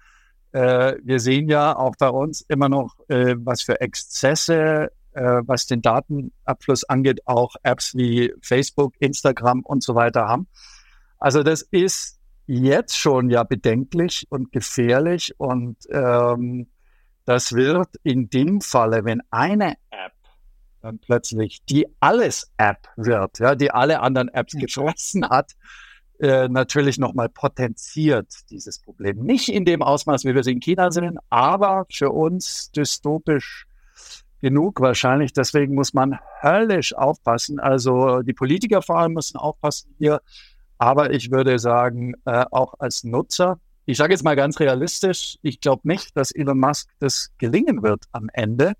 äh, 0.52 0.96
wir 1.02 1.20
sehen 1.20 1.48
ja 1.48 1.76
auch 1.76 1.94
bei 1.98 2.08
uns 2.08 2.42
immer 2.42 2.68
noch, 2.68 2.96
äh, 3.08 3.34
was 3.38 3.62
für 3.62 3.80
Exzesse, 3.80 4.90
äh, 5.12 5.40
was 5.44 5.66
den 5.66 5.82
Datenabfluss 5.82 6.84
angeht, 6.84 7.26
auch 7.26 7.54
Apps 7.62 7.94
wie 7.94 8.32
Facebook, 8.42 8.94
Instagram 8.98 9.60
und 9.60 9.82
so 9.82 9.94
weiter 9.94 10.26
haben. 10.26 10.48
Also 11.18 11.42
das 11.42 11.62
ist 11.62 12.18
jetzt 12.46 12.98
schon 12.98 13.30
ja 13.30 13.44
bedenklich 13.44 14.26
und 14.30 14.50
gefährlich 14.52 15.34
und 15.38 15.76
ähm, 15.90 16.68
das 17.24 17.52
wird 17.52 17.88
in 18.02 18.28
dem 18.30 18.60
Falle, 18.60 19.04
wenn 19.04 19.22
eine 19.30 19.74
App 19.90 20.12
dann 20.80 20.98
plötzlich 20.98 21.64
die 21.66 21.86
Alles-App 22.00 22.88
wird, 22.96 23.38
ja, 23.38 23.54
die 23.54 23.70
alle 23.70 24.00
anderen 24.00 24.28
Apps 24.28 24.54
geschlossen 24.54 25.28
hat, 25.28 25.52
äh, 26.20 26.48
natürlich 26.48 26.98
nochmal 26.98 27.28
potenziert 27.28 28.28
dieses 28.50 28.78
Problem. 28.78 29.18
Nicht 29.24 29.48
in 29.48 29.64
dem 29.64 29.82
Ausmaß, 29.82 30.24
wie 30.24 30.34
wir 30.34 30.40
es 30.40 30.46
in 30.46 30.60
China 30.60 30.90
sehen, 30.90 31.18
aber 31.28 31.86
für 31.90 32.10
uns 32.10 32.70
dystopisch 32.72 33.66
genug 34.40 34.80
wahrscheinlich. 34.80 35.32
Deswegen 35.32 35.74
muss 35.74 35.92
man 35.92 36.18
höllisch 36.42 36.94
aufpassen. 36.94 37.60
Also 37.60 38.22
die 38.22 38.32
Politiker 38.32 38.82
vor 38.82 38.98
allem 38.98 39.14
müssen 39.14 39.36
aufpassen 39.36 39.94
hier. 39.98 40.20
Aber 40.78 41.12
ich 41.12 41.30
würde 41.30 41.58
sagen, 41.58 42.14
äh, 42.24 42.44
auch 42.50 42.74
als 42.78 43.04
Nutzer 43.04 43.58
ich 43.90 43.96
sage 43.96 44.12
jetzt 44.12 44.22
mal 44.22 44.36
ganz 44.36 44.60
realistisch, 44.60 45.36
ich 45.42 45.60
glaube 45.60 45.88
nicht, 45.88 46.16
dass 46.16 46.30
Elon 46.30 46.60
Musk 46.60 46.88
das 47.00 47.30
gelingen 47.38 47.82
wird 47.82 48.04
am 48.12 48.28
Ende, 48.32 48.74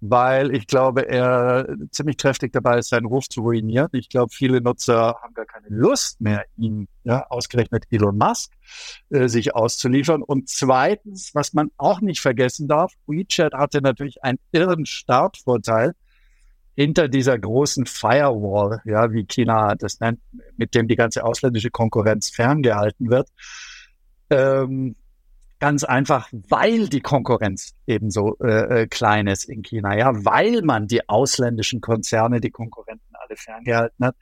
weil 0.00 0.54
ich 0.54 0.66
glaube, 0.66 1.08
er 1.08 1.68
ziemlich 1.90 2.16
kräftig 2.16 2.52
dabei 2.52 2.78
ist, 2.78 2.88
seinen 2.88 3.06
Ruf 3.06 3.28
zu 3.28 3.42
ruinieren. 3.42 3.88
Ich 3.92 4.08
glaube, 4.08 4.32
viele 4.32 4.60
Nutzer 4.60 5.16
haben 5.22 5.34
gar 5.34 5.44
keine 5.44 5.66
Lust 5.68 6.20
mehr, 6.20 6.44
ihn, 6.56 6.88
ja, 7.04 7.26
ausgerechnet 7.28 7.84
Elon 7.90 8.16
Musk, 8.16 8.52
äh, 9.10 9.28
sich 9.28 9.54
auszuliefern. 9.54 10.22
Und 10.22 10.48
zweitens, 10.48 11.34
was 11.34 11.52
man 11.52 11.70
auch 11.76 12.00
nicht 12.00 12.20
vergessen 12.20 12.66
darf, 12.66 12.94
WeChat 13.06 13.52
hatte 13.52 13.82
natürlich 13.82 14.24
einen 14.24 14.38
irren 14.52 14.86
Startvorteil 14.86 15.94
hinter 16.76 17.08
dieser 17.08 17.38
großen 17.38 17.84
Firewall, 17.84 18.80
ja, 18.86 19.12
wie 19.12 19.26
China 19.26 19.74
das 19.74 20.00
nennt, 20.00 20.20
mit 20.56 20.74
dem 20.74 20.88
die 20.88 20.96
ganze 20.96 21.24
ausländische 21.24 21.70
Konkurrenz 21.70 22.30
ferngehalten 22.30 23.10
wird. 23.10 23.28
Ähm, 24.30 24.96
ganz 25.60 25.84
einfach, 25.84 26.28
weil 26.48 26.88
die 26.88 27.00
Konkurrenz 27.00 27.74
ebenso 27.86 28.36
äh, 28.38 28.82
äh, 28.82 28.86
klein 28.86 29.26
ist 29.26 29.44
in 29.44 29.62
China, 29.62 29.96
ja, 29.96 30.12
weil 30.24 30.62
man 30.62 30.88
die 30.88 31.08
ausländischen 31.08 31.80
Konzerne, 31.80 32.40
die 32.40 32.50
Konkurrenten 32.50 33.14
alle 33.14 33.36
ferngehalten 33.36 34.06
hat. 34.06 34.16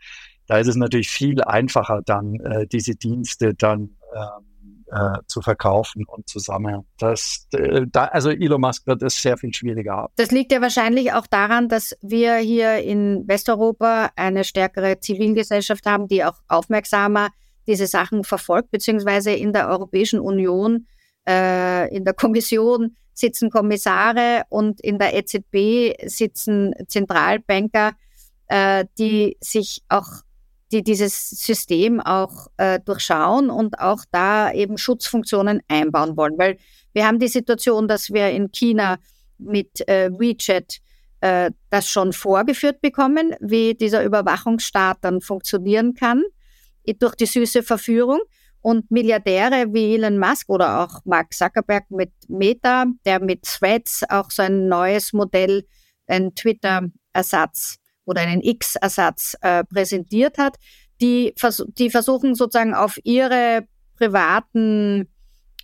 Da 0.47 0.59
ist 0.59 0.67
es 0.67 0.77
natürlich 0.77 1.09
viel 1.09 1.43
einfacher, 1.43 2.03
dann 2.05 2.35
äh, 2.41 2.67
diese 2.67 2.97
Dienste 2.97 3.55
dann 3.55 3.97
ähm, 4.15 4.49
äh, 4.91 5.19
zu 5.27 5.43
verkaufen 5.43 6.05
und 6.07 6.29
zu 6.29 6.39
sammeln. 6.39 6.85
Das, 6.99 7.47
äh, 7.53 7.87
da, 7.87 8.07
also 8.07 8.31
Elon 8.31 8.61
Musk 8.61 8.87
wird 8.87 9.03
es 9.03 9.21
sehr 9.21 9.37
viel 9.37 9.53
schwieriger 9.53 9.93
haben. 9.93 10.13
Das 10.17 10.31
liegt 10.31 10.51
ja 10.51 10.61
wahrscheinlich 10.61 11.13
auch 11.13 11.27
daran, 11.27 11.69
dass 11.69 11.97
wir 12.01 12.37
hier 12.37 12.79
in 12.79 13.29
Westeuropa 13.29 14.11
eine 14.17 14.45
stärkere 14.45 14.99
Zivilgesellschaft 14.99 15.85
haben, 15.87 16.09
die 16.09 16.25
auch 16.25 16.39
aufmerksamer 16.49 17.29
diese 17.67 17.87
Sachen 17.87 18.25
verfolgt, 18.25 18.71
beziehungsweise 18.71 19.33
in 19.33 19.53
der 19.53 19.69
Europäischen 19.69 20.21
Union, 20.21 20.87
äh, 21.29 21.95
in 21.95 22.05
der 22.05 22.15
Kommission 22.15 22.97
sitzen 23.13 23.51
Kommissare 23.51 24.43
und 24.49 24.81
in 24.81 24.99
der 24.99 25.15
EZB 25.15 26.09
sitzen 26.09 26.75
Zentralbanker, 26.87 27.93
äh, 28.47 28.87
die 28.99 29.37
sich 29.41 29.83
auch, 29.89 30.09
die 30.73 30.83
dieses 30.83 31.31
System 31.31 32.01
auch 32.01 32.47
äh, 32.57 32.79
durchschauen 32.81 33.51
und 33.51 33.79
auch 33.81 34.05
da 34.11 34.53
eben 34.53 34.79
Schutzfunktionen 34.79 35.61
einbauen 35.69 36.17
wollen. 36.17 36.39
Weil 36.39 36.59
wir 36.93 37.07
haben 37.07 37.19
die 37.19 37.29
Situation, 37.29 37.89
dass 37.89 38.11
wir 38.11 38.31
in 38.31 38.51
China 38.53 38.99
mit 39.39 39.87
äh, 39.89 40.11
WeChat 40.11 40.79
äh, 41.21 41.51
das 41.71 41.89
schon 41.89 42.13
vorgeführt 42.13 42.81
bekommen, 42.81 43.35
wie 43.41 43.75
dieser 43.75 44.05
Überwachungsstaat 44.05 44.99
dann 45.03 45.21
funktionieren 45.21 45.95
kann 45.95 46.23
durch 47.01 47.17
die 47.17 47.27
süße 47.27 47.63
Verführung. 47.63 48.21
Und 48.61 48.91
Milliardäre 48.91 49.73
wie 49.73 49.95
Elon 49.95 50.19
Musk 50.19 50.49
oder 50.49 50.81
auch 50.81 51.05
Mark 51.05 51.33
Zuckerberg 51.33 51.91
mit 51.91 52.13
Meta, 52.29 52.87
der 53.05 53.21
mit 53.21 53.43
Threads 53.43 54.05
auch 54.09 54.31
so 54.31 54.43
ein 54.43 54.69
neues 54.69 55.13
Modell, 55.13 55.65
ein 56.07 56.35
Twitter-Ersatz 56.35 57.77
oder 58.05 58.23
einen 58.23 58.43
X-Ersatz 58.43 59.37
äh, 59.43 59.65
präsentiert 59.65 60.39
hat, 60.39 60.57
die, 61.01 61.35
vers 61.37 61.65
die 61.79 61.91
versuchen 61.91 62.35
sozusagen 62.35 62.75
auf 62.75 62.99
ihre 63.05 63.67
privaten 63.97 65.09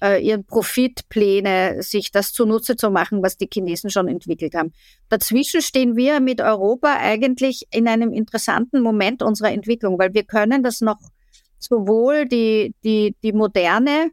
äh, 0.02 0.22
ihren 0.22 0.44
Profitpläne, 0.44 1.82
sich 1.82 2.10
das 2.10 2.32
zunutze 2.32 2.76
zu 2.76 2.90
machen, 2.90 3.22
was 3.22 3.36
die 3.36 3.48
Chinesen 3.52 3.90
schon 3.90 4.08
entwickelt 4.08 4.54
haben. 4.54 4.72
Dazwischen 5.08 5.62
stehen 5.62 5.96
wir 5.96 6.20
mit 6.20 6.40
Europa 6.40 6.96
eigentlich 6.98 7.66
in 7.70 7.88
einem 7.88 8.12
interessanten 8.12 8.82
Moment 8.82 9.22
unserer 9.22 9.52
Entwicklung, 9.52 9.98
weil 9.98 10.12
wir 10.12 10.24
können 10.24 10.62
das 10.62 10.80
noch 10.80 10.98
sowohl 11.64 12.26
die, 12.26 12.74
die, 12.84 13.16
die 13.22 13.32
Moderne 13.32 14.10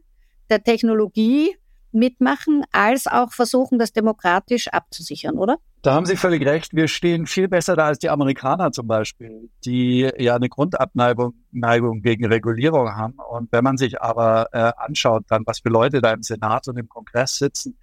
der 0.50 0.62
Technologie 0.62 1.56
mitmachen, 1.92 2.64
als 2.72 3.06
auch 3.06 3.32
versuchen, 3.32 3.78
das 3.78 3.92
demokratisch 3.92 4.68
abzusichern, 4.68 5.38
oder? 5.38 5.58
Da 5.82 5.94
haben 5.94 6.06
Sie 6.06 6.16
völlig 6.16 6.46
recht. 6.46 6.74
Wir 6.74 6.86
stehen 6.86 7.26
viel 7.26 7.48
besser 7.48 7.74
da 7.74 7.86
als 7.86 7.98
die 7.98 8.08
Amerikaner 8.08 8.70
zum 8.70 8.86
Beispiel, 8.86 9.50
die 9.64 10.08
ja 10.16 10.36
eine 10.36 10.48
Grundabneigung 10.48 11.34
Neigung 11.50 12.02
gegen 12.02 12.24
Regulierung 12.24 12.94
haben. 12.94 13.16
Und 13.30 13.50
wenn 13.50 13.64
man 13.64 13.76
sich 13.76 14.00
aber 14.00 14.46
äh, 14.52 14.72
anschaut, 14.76 15.24
dann 15.28 15.42
was 15.44 15.58
für 15.58 15.70
Leute 15.70 16.00
da 16.00 16.12
im 16.12 16.22
Senat 16.22 16.68
und 16.68 16.78
im 16.78 16.88
Kongress 16.88 17.36
sitzen, 17.36 17.76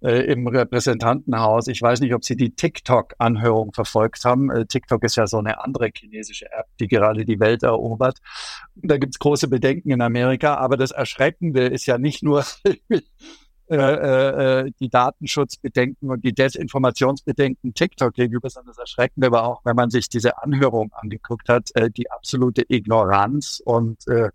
im 0.00 0.46
Repräsentantenhaus. 0.46 1.66
Ich 1.66 1.82
weiß 1.82 2.00
nicht, 2.00 2.14
ob 2.14 2.24
Sie 2.24 2.36
die 2.36 2.54
TikTok-Anhörung 2.54 3.72
verfolgt 3.72 4.24
haben. 4.24 4.50
Äh, 4.50 4.66
TikTok 4.66 5.02
ist 5.02 5.16
ja 5.16 5.26
so 5.26 5.38
eine 5.38 5.62
andere 5.64 5.90
chinesische 5.94 6.46
App, 6.52 6.66
die 6.78 6.86
gerade 6.86 7.24
die 7.24 7.40
Welt 7.40 7.64
erobert. 7.64 8.18
Da 8.76 8.96
gibt's 8.96 9.18
große 9.18 9.48
Bedenken 9.48 9.90
in 9.90 10.00
Amerika. 10.00 10.54
Aber 10.54 10.76
das 10.76 10.92
Erschreckende 10.92 11.66
ist 11.66 11.86
ja 11.86 11.98
nicht 11.98 12.22
nur 12.22 12.44
äh, 13.70 13.76
äh, 13.76 14.70
die 14.80 14.88
Datenschutzbedenken 14.88 16.10
und 16.10 16.24
die 16.24 16.32
Desinformationsbedenken 16.32 17.74
TikTok 17.74 18.14
gegenüber, 18.14 18.48
sondern 18.48 18.68
das 18.68 18.78
Erschreckende 18.78 19.30
war 19.30 19.44
auch, 19.44 19.60
wenn 19.64 19.76
man 19.76 19.90
sich 19.90 20.08
diese 20.08 20.42
Anhörung 20.42 20.90
angeguckt 20.92 21.48
hat, 21.48 21.70
äh, 21.74 21.90
die 21.90 22.10
absolute 22.10 22.64
Ignoranz 22.68 23.60
und 23.64 24.06
äh, 24.08 24.30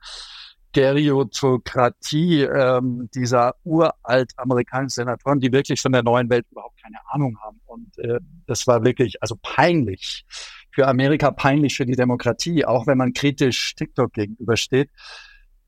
Stereotokratie 0.74 2.42
ähm, 2.42 3.08
dieser 3.14 3.56
uralt 3.64 4.32
amerikanischen 4.38 5.04
Senatoren, 5.04 5.40
die 5.40 5.52
wirklich 5.52 5.80
von 5.80 5.92
der 5.92 6.02
neuen 6.02 6.32
Welt 6.32 6.48
überhaupt 6.50 6.82
keine 6.82 6.98
Ahnung 7.12 7.38
haben. 7.44 7.62
Und 7.68 7.96
äh, 8.00 8.20
das 8.48 8.66
war 8.66 8.84
wirklich 8.84 9.22
also 9.22 9.38
peinlich 9.40 10.26
für 10.72 10.88
Amerika, 10.88 11.30
peinlich 11.30 11.78
für 11.78 11.86
die 11.86 11.96
Demokratie, 11.96 12.66
auch 12.66 12.88
wenn 12.88 12.98
man 12.98 13.14
kritisch 13.14 13.76
TikTok 13.76 14.14
gegenübersteht. 14.14 14.90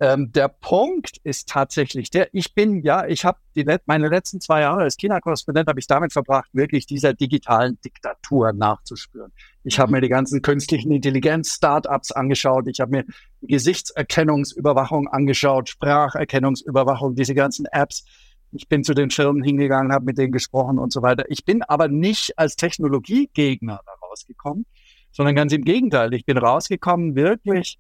Ähm, 0.01 0.31
der 0.33 0.49
Punkt 0.49 1.17
ist 1.23 1.47
tatsächlich 1.47 2.09
der, 2.09 2.27
ich 2.33 2.53
bin, 2.53 2.81
ja, 2.81 3.05
ich 3.07 3.23
habe 3.23 3.37
meine 3.85 4.09
letzten 4.09 4.41
zwei 4.41 4.61
Jahre 4.61 4.81
als 4.81 4.97
China-Korrespondent 4.97 5.69
habe 5.69 5.79
ich 5.79 5.87
damit 5.87 6.11
verbracht, 6.11 6.49
wirklich 6.51 6.85
dieser 6.85 7.13
digitalen 7.13 7.79
Diktatur 7.79 8.51
nachzuspüren. 8.51 9.31
Ich 9.63 9.79
habe 9.79 9.89
mhm. 9.89 9.95
mir 9.95 10.01
die 10.01 10.09
ganzen 10.09 10.41
künstlichen 10.41 10.91
Intelligenz-Startups 10.91 12.11
angeschaut, 12.11 12.67
ich 12.67 12.81
habe 12.81 12.91
mir 12.91 13.05
Gesichtserkennungsüberwachung 13.41 15.07
angeschaut, 15.07 15.69
Spracherkennungsüberwachung, 15.69 17.15
diese 17.15 17.33
ganzen 17.33 17.65
Apps. 17.67 18.03
Ich 18.51 18.67
bin 18.67 18.83
zu 18.83 18.93
den 18.93 19.11
Firmen 19.11 19.43
hingegangen, 19.43 19.93
habe 19.93 20.05
mit 20.05 20.17
denen 20.17 20.33
gesprochen 20.33 20.77
und 20.77 20.91
so 20.91 21.03
weiter. 21.03 21.23
Ich 21.29 21.45
bin 21.45 21.63
aber 21.63 21.87
nicht 21.87 22.37
als 22.37 22.57
Technologiegegner 22.57 23.79
da 23.85 24.07
rausgekommen, 24.07 24.65
sondern 25.11 25.35
ganz 25.35 25.53
im 25.53 25.63
Gegenteil. 25.63 26.13
Ich 26.13 26.25
bin 26.25 26.37
rausgekommen 26.37 27.15
wirklich 27.15 27.79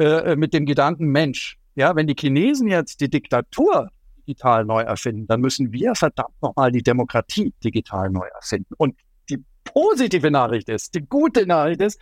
äh, 0.00 0.36
mit 0.36 0.54
dem 0.54 0.66
Gedanken, 0.66 1.06
Mensch, 1.06 1.58
ja, 1.74 1.94
wenn 1.94 2.06
die 2.06 2.16
Chinesen 2.18 2.68
jetzt 2.68 3.00
die 3.00 3.10
Diktatur 3.10 3.90
digital 4.18 4.64
neu 4.64 4.82
erfinden, 4.82 5.26
dann 5.26 5.40
müssen 5.40 5.72
wir 5.72 5.94
verdammt 5.94 6.40
nochmal 6.40 6.72
die 6.72 6.82
Demokratie 6.82 7.52
digital 7.64 8.10
neu 8.10 8.26
erfinden. 8.34 8.74
Und 8.76 8.96
die 9.28 9.42
positive 9.64 10.30
Nachricht 10.30 10.68
ist, 10.68 10.94
die 10.94 11.02
gute 11.02 11.46
Nachricht 11.46 11.80
ist, 11.80 12.00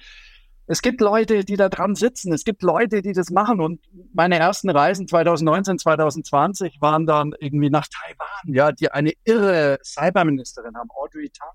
es 0.70 0.82
gibt 0.82 1.00
Leute, 1.00 1.44
die 1.44 1.56
da 1.56 1.70
dran 1.70 1.94
sitzen. 1.94 2.30
Es 2.32 2.44
gibt 2.44 2.62
Leute, 2.62 3.00
die 3.00 3.14
das 3.14 3.30
machen. 3.30 3.58
Und 3.60 3.80
meine 4.12 4.38
ersten 4.38 4.68
Reisen 4.68 5.08
2019, 5.08 5.78
2020 5.78 6.76
waren 6.80 7.06
dann 7.06 7.32
irgendwie 7.40 7.70
nach 7.70 7.86
Taiwan, 7.88 8.54
ja, 8.54 8.70
die 8.72 8.92
eine 8.92 9.12
irre 9.24 9.78
Cyberministerin 9.82 10.76
haben, 10.76 10.90
Audrey 10.90 11.30
Tang, 11.30 11.48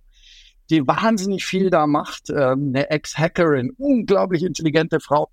die 0.71 0.87
wahnsinnig 0.87 1.45
viel 1.45 1.69
da 1.69 1.85
macht, 1.85 2.31
ähm, 2.31 2.73
eine 2.73 2.89
Ex-Hackerin, 2.89 3.71
unglaublich 3.77 4.43
intelligente 4.43 4.99
Frau, 4.99 5.29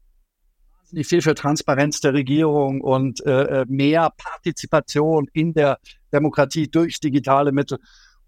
wahnsinnig 0.90 1.06
viel 1.06 1.22
für 1.22 1.34
Transparenz 1.34 2.00
der 2.00 2.14
Regierung 2.14 2.80
und 2.80 3.24
äh, 3.24 3.60
äh, 3.60 3.64
mehr 3.68 4.10
Partizipation 4.16 5.28
in 5.32 5.52
der 5.52 5.78
Demokratie 6.12 6.68
durch 6.68 6.98
digitale 6.98 7.52
Mittel. 7.52 7.78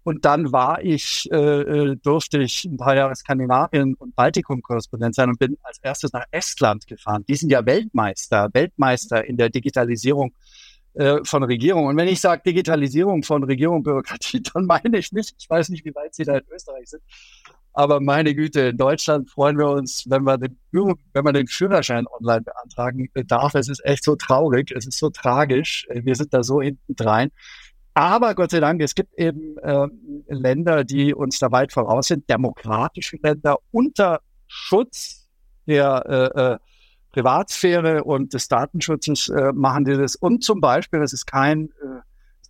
Und 0.03 0.23
dann 0.23 0.51
war 0.51 0.81
ich, 0.81 1.29
äh, 1.31 1.35
äh, 1.35 1.95
durfte 1.97 2.39
ich 2.39 2.65
ein 2.65 2.77
paar 2.77 2.95
Jahre 2.95 3.15
Skandinavien 3.15 3.95
und 3.95 4.15
Baltikum-Korrespondent 4.15 5.15
sein 5.15 5.29
und 5.29 5.39
bin 5.39 5.57
als 5.63 5.79
erstes 5.81 6.13
nach 6.13 6.25
Estland 6.31 6.87
gefahren. 6.87 7.25
Die 7.27 7.35
sind 7.35 7.49
ja 7.49 7.65
Weltmeister, 7.65 8.49
Weltmeister 8.53 9.25
in 9.25 9.35
der 9.37 9.49
Digitalisierung 9.49 10.33
äh, 10.93 11.17
von 11.23 11.43
Regierung. 11.43 11.87
Und 11.87 11.97
wenn 11.97 12.07
ich 12.07 12.21
sage 12.21 12.43
Digitalisierung 12.45 13.23
von 13.23 13.43
Regierung 13.43 13.77
und 13.77 13.83
Bürokratie, 13.83 14.41
dann 14.53 14.65
meine 14.65 14.97
ich 14.97 15.11
nicht, 15.11 15.35
ich 15.37 15.49
weiß 15.49 15.69
nicht, 15.69 15.83
wie 15.83 15.95
weit 15.95 16.15
Sie 16.15 16.23
da 16.23 16.37
in 16.37 16.45
Österreich 16.49 16.89
sind, 16.89 17.03
aber 17.73 17.99
meine 17.99 18.35
Güte, 18.35 18.61
in 18.61 18.77
Deutschland 18.77 19.29
freuen 19.29 19.57
wir 19.57 19.69
uns, 19.69 20.05
wenn 20.07 20.23
wir 20.23 20.37
den, 20.37 20.57
wenn 20.71 21.23
man 21.23 21.33
den 21.33 21.47
Führerschein 21.47 22.05
online 22.07 22.41
beantragen 22.41 23.09
darf. 23.27 23.55
Es 23.55 23.67
ist 23.67 23.83
echt 23.83 24.03
so 24.03 24.15
traurig, 24.15 24.71
es 24.71 24.85
ist 24.85 24.99
so 24.99 25.09
tragisch. 25.09 25.87
Wir 25.91 26.15
sind 26.15 26.33
da 26.33 26.43
so 26.43 26.61
hinten 26.61 26.95
drein. 26.95 27.31
Aber 27.95 28.35
Gott 28.35 28.51
sei 28.51 28.59
Dank, 28.59 28.81
es 28.81 28.95
gibt 28.95 29.13
eben 29.19 29.57
äh, 29.59 29.87
Länder, 30.27 30.83
die 30.83 31.13
uns 31.13 31.39
da 31.39 31.51
weit 31.51 31.71
voraus 31.71 32.07
sind, 32.07 32.29
demokratische 32.29 33.17
Länder 33.21 33.57
unter 33.71 34.21
Schutz 34.47 35.27
der 35.67 36.31
äh, 36.35 36.53
äh, 36.53 36.57
Privatsphäre 37.11 38.03
und 38.03 38.33
des 38.33 38.47
Datenschutzes 38.47 39.29
äh, 39.29 39.51
machen 39.53 39.85
die 39.85 39.95
das. 39.95 40.15
Und 40.15 40.43
zum 40.43 40.59
Beispiel, 40.59 40.99
das 40.99 41.13
ist 41.13 41.27
kein 41.27 41.69
äh, 41.69 42.01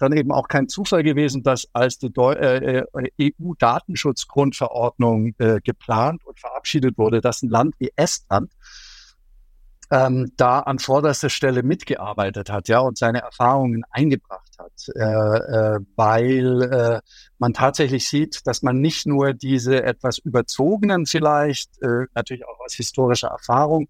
dann 0.04 0.14
eben 0.14 0.32
auch 0.32 0.48
kein 0.48 0.68
Zufall 0.70 1.04
gewesen, 1.04 1.44
dass 1.44 1.68
als 1.74 1.98
die 1.98 2.12
äh, 2.16 2.84
äh 2.94 3.34
EU-Datenschutzgrundverordnung 3.40 5.34
äh, 5.38 5.60
geplant 5.64 6.26
und 6.26 6.40
verabschiedet 6.40 6.98
wurde, 6.98 7.22
dass 7.22 7.42
ein 7.42 7.50
Land 7.50 7.76
wie 7.80 7.92
Estland 7.96 8.52
ähm, 9.94 10.32
da 10.38 10.60
an 10.60 10.80
vorderster 10.80 11.30
Stelle 11.30 11.62
mitgearbeitet 11.62 12.50
hat, 12.50 12.68
ja, 12.68 12.80
und 12.80 12.98
seine 12.98 13.22
Erfahrungen 13.22 13.84
eingebracht 13.92 14.52
hat, 14.58 14.90
äh, 14.96 15.02
äh, 15.04 15.80
weil 15.96 16.64
äh, 16.64 17.02
man 17.38 17.54
tatsächlich 17.54 18.08
sieht, 18.08 18.48
dass 18.48 18.64
man 18.64 18.80
nicht 18.80 19.06
nur 19.06 19.34
diese 19.34 19.84
etwas 19.84 20.18
überzogenen 20.18 21.06
vielleicht, 21.06 21.82
äh, 21.84 22.08
natürlich 22.16 22.46
auch 22.48 22.60
aus 22.60 22.74
historischer 22.74 23.28
Erfahrung, 23.28 23.88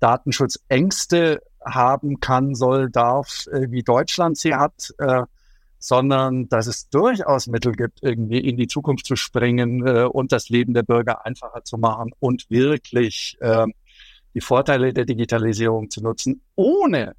Datenschutzängste 0.00 1.42
haben 1.64 2.20
kann, 2.20 2.54
soll, 2.54 2.90
darf, 2.90 3.46
äh, 3.52 3.70
wie 3.70 3.82
Deutschland 3.82 4.38
sie 4.38 4.54
hat, 4.54 4.94
sondern 5.84 6.48
dass 6.48 6.66
es 6.66 6.88
durchaus 6.88 7.46
Mittel 7.46 7.72
gibt, 7.72 8.02
irgendwie 8.02 8.38
in 8.38 8.56
die 8.56 8.68
Zukunft 8.68 9.04
zu 9.04 9.16
springen 9.16 9.86
äh, 9.86 10.04
und 10.04 10.32
das 10.32 10.48
Leben 10.48 10.72
der 10.72 10.82
Bürger 10.82 11.26
einfacher 11.26 11.62
zu 11.62 11.76
machen 11.76 12.12
und 12.20 12.46
wirklich 12.48 13.36
äh, 13.40 13.66
die 14.32 14.40
Vorteile 14.40 14.94
der 14.94 15.04
Digitalisierung 15.04 15.90
zu 15.90 16.02
nutzen, 16.02 16.40
ohne 16.54 17.14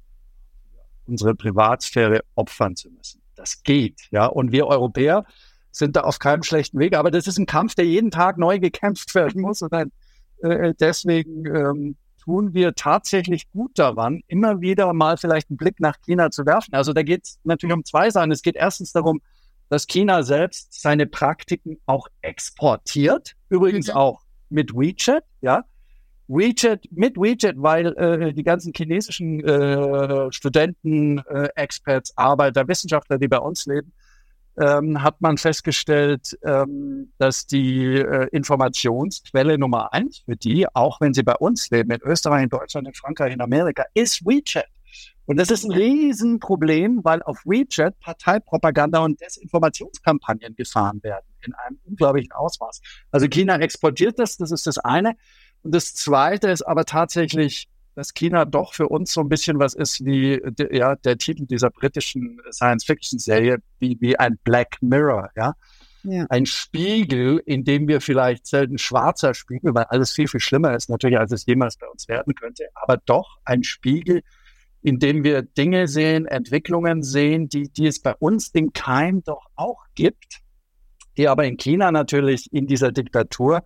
unsere 1.06 1.36
Privatsphäre 1.36 2.24
opfern 2.34 2.74
zu 2.74 2.90
müssen. 2.90 3.22
Das 3.36 3.62
geht, 3.62 4.08
ja. 4.10 4.26
Und 4.26 4.50
wir 4.50 4.66
Europäer 4.66 5.24
sind 5.70 5.94
da 5.94 6.00
auf 6.00 6.18
keinem 6.18 6.42
schlechten 6.42 6.80
Weg, 6.80 6.96
aber 6.96 7.12
das 7.12 7.28
ist 7.28 7.38
ein 7.38 7.46
Kampf, 7.46 7.76
der 7.76 7.86
jeden 7.86 8.10
Tag 8.10 8.36
neu 8.36 8.58
gekämpft 8.58 9.14
werden 9.14 9.42
muss. 9.42 9.62
Und 9.62 9.72
dann, 9.72 9.92
äh, 10.42 10.74
deswegen 10.80 11.46
ähm, 11.46 11.96
tun 12.26 12.54
wir 12.54 12.74
tatsächlich 12.74 13.48
gut 13.52 13.78
daran, 13.78 14.20
immer 14.26 14.60
wieder 14.60 14.92
mal 14.92 15.16
vielleicht 15.16 15.48
einen 15.48 15.56
Blick 15.56 15.78
nach 15.78 15.96
China 16.02 16.30
zu 16.30 16.44
werfen. 16.44 16.74
Also 16.74 16.92
da 16.92 17.02
geht 17.02 17.22
es 17.24 17.38
natürlich 17.44 17.74
um 17.74 17.84
zwei 17.84 18.10
Sachen. 18.10 18.32
Es 18.32 18.42
geht 18.42 18.56
erstens 18.56 18.92
darum, 18.92 19.20
dass 19.68 19.86
China 19.86 20.24
selbst 20.24 20.80
seine 20.80 21.06
Praktiken 21.06 21.78
auch 21.86 22.08
exportiert. 22.22 23.34
Übrigens 23.48 23.88
mhm. 23.88 23.94
auch 23.94 24.22
mit 24.48 24.74
WeChat, 24.74 25.24
ja. 25.40 25.64
WeChat, 26.26 26.86
mit 26.90 27.16
WeChat, 27.16 27.54
weil 27.58 27.86
äh, 27.96 28.32
die 28.32 28.42
ganzen 28.42 28.72
chinesischen 28.76 29.44
äh, 29.44 30.32
Studenten, 30.32 31.18
äh, 31.18 31.48
Experts, 31.54 32.12
Arbeiter, 32.16 32.66
Wissenschaftler, 32.66 33.18
die 33.18 33.28
bei 33.28 33.38
uns 33.38 33.66
leben, 33.66 33.92
ähm, 34.58 35.02
hat 35.02 35.20
man 35.20 35.38
festgestellt, 35.38 36.38
ähm, 36.44 37.12
dass 37.18 37.46
die 37.46 37.94
äh, 37.94 38.28
Informationsquelle 38.32 39.58
Nummer 39.58 39.92
eins 39.92 40.18
für 40.24 40.36
die, 40.36 40.66
auch 40.74 41.00
wenn 41.00 41.14
sie 41.14 41.22
bei 41.22 41.34
uns 41.34 41.70
leben, 41.70 41.90
in 41.90 42.00
Österreich, 42.02 42.44
in 42.44 42.48
Deutschland, 42.48 42.88
in 42.88 42.94
Frankreich, 42.94 43.32
in 43.32 43.40
Amerika, 43.40 43.84
ist 43.94 44.24
WeChat. 44.24 44.66
Und 45.26 45.38
das 45.38 45.50
ist 45.50 45.64
ein 45.64 45.72
Riesenproblem, 45.72 47.00
weil 47.02 47.22
auf 47.22 47.42
WeChat 47.44 47.98
Parteipropaganda 48.00 49.00
und 49.00 49.20
Desinformationskampagnen 49.20 50.54
gefahren 50.54 51.02
werden 51.02 51.26
in 51.44 51.52
einem 51.54 51.78
unglaublichen 51.84 52.32
Ausmaß. 52.32 52.80
Also 53.10 53.26
China 53.26 53.58
exportiert 53.58 54.18
das, 54.18 54.36
das 54.36 54.52
ist 54.52 54.66
das 54.66 54.78
eine. 54.78 55.16
Und 55.62 55.74
das 55.74 55.94
zweite 55.94 56.48
ist 56.48 56.62
aber 56.62 56.84
tatsächlich 56.84 57.68
dass 57.96 58.12
China 58.12 58.44
doch 58.44 58.74
für 58.74 58.88
uns 58.88 59.12
so 59.14 59.22
ein 59.22 59.28
bisschen 59.30 59.58
was 59.58 59.72
ist 59.72 60.04
wie 60.04 60.38
ja, 60.70 60.96
der 60.96 61.16
Titel 61.16 61.46
dieser 61.46 61.70
britischen 61.70 62.38
Science-Fiction-Serie, 62.52 63.56
wie, 63.78 63.96
wie 64.00 64.18
ein 64.18 64.38
Black 64.44 64.76
Mirror, 64.82 65.30
ja. 65.34 65.54
ja. 66.02 66.26
ein 66.28 66.44
Spiegel, 66.44 67.42
in 67.46 67.64
dem 67.64 67.88
wir 67.88 68.02
vielleicht 68.02 68.46
selten 68.46 68.76
schwarzer 68.76 69.32
Spiegel, 69.32 69.74
weil 69.74 69.84
alles 69.84 70.12
viel, 70.12 70.28
viel 70.28 70.40
schlimmer 70.40 70.76
ist 70.76 70.90
natürlich, 70.90 71.18
als 71.18 71.32
es 71.32 71.46
jemals 71.46 71.78
bei 71.78 71.88
uns 71.88 72.06
werden 72.06 72.34
könnte, 72.34 72.68
aber 72.74 72.98
doch 72.98 73.38
ein 73.46 73.64
Spiegel, 73.64 74.22
in 74.82 74.98
dem 74.98 75.24
wir 75.24 75.40
Dinge 75.40 75.88
sehen, 75.88 76.26
Entwicklungen 76.26 77.02
sehen, 77.02 77.48
die, 77.48 77.70
die 77.70 77.86
es 77.86 78.02
bei 78.02 78.14
uns 78.14 78.48
in 78.48 78.74
Keim 78.74 79.24
doch 79.24 79.46
auch 79.54 79.84
gibt, 79.94 80.42
die 81.16 81.28
aber 81.28 81.46
in 81.46 81.56
China 81.56 81.90
natürlich 81.90 82.52
in 82.52 82.66
dieser 82.66 82.92
Diktatur 82.92 83.64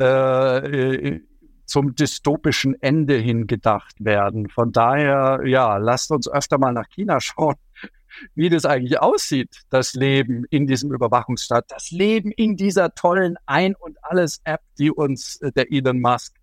äh, 0.00 1.20
zum 1.66 1.94
dystopischen 1.94 2.80
Ende 2.82 3.16
hin 3.16 3.46
gedacht 3.46 3.94
werden. 3.98 4.48
Von 4.48 4.72
daher, 4.72 5.40
ja, 5.44 5.76
lasst 5.76 6.10
uns 6.10 6.28
öfter 6.28 6.58
mal 6.58 6.72
nach 6.72 6.88
China 6.88 7.20
schauen, 7.20 7.56
wie 8.34 8.48
das 8.48 8.64
eigentlich 8.64 9.00
aussieht, 9.00 9.62
das 9.70 9.94
Leben 9.94 10.44
in 10.50 10.66
diesem 10.66 10.92
Überwachungsstaat, 10.92 11.66
das 11.68 11.90
Leben 11.90 12.30
in 12.32 12.56
dieser 12.56 12.94
tollen 12.94 13.36
Ein- 13.46 13.74
und 13.74 13.96
Alles-App, 14.02 14.60
die 14.78 14.90
uns 14.90 15.40
äh, 15.40 15.52
der 15.52 15.72
Elon 15.72 16.00
Musk 16.00 16.34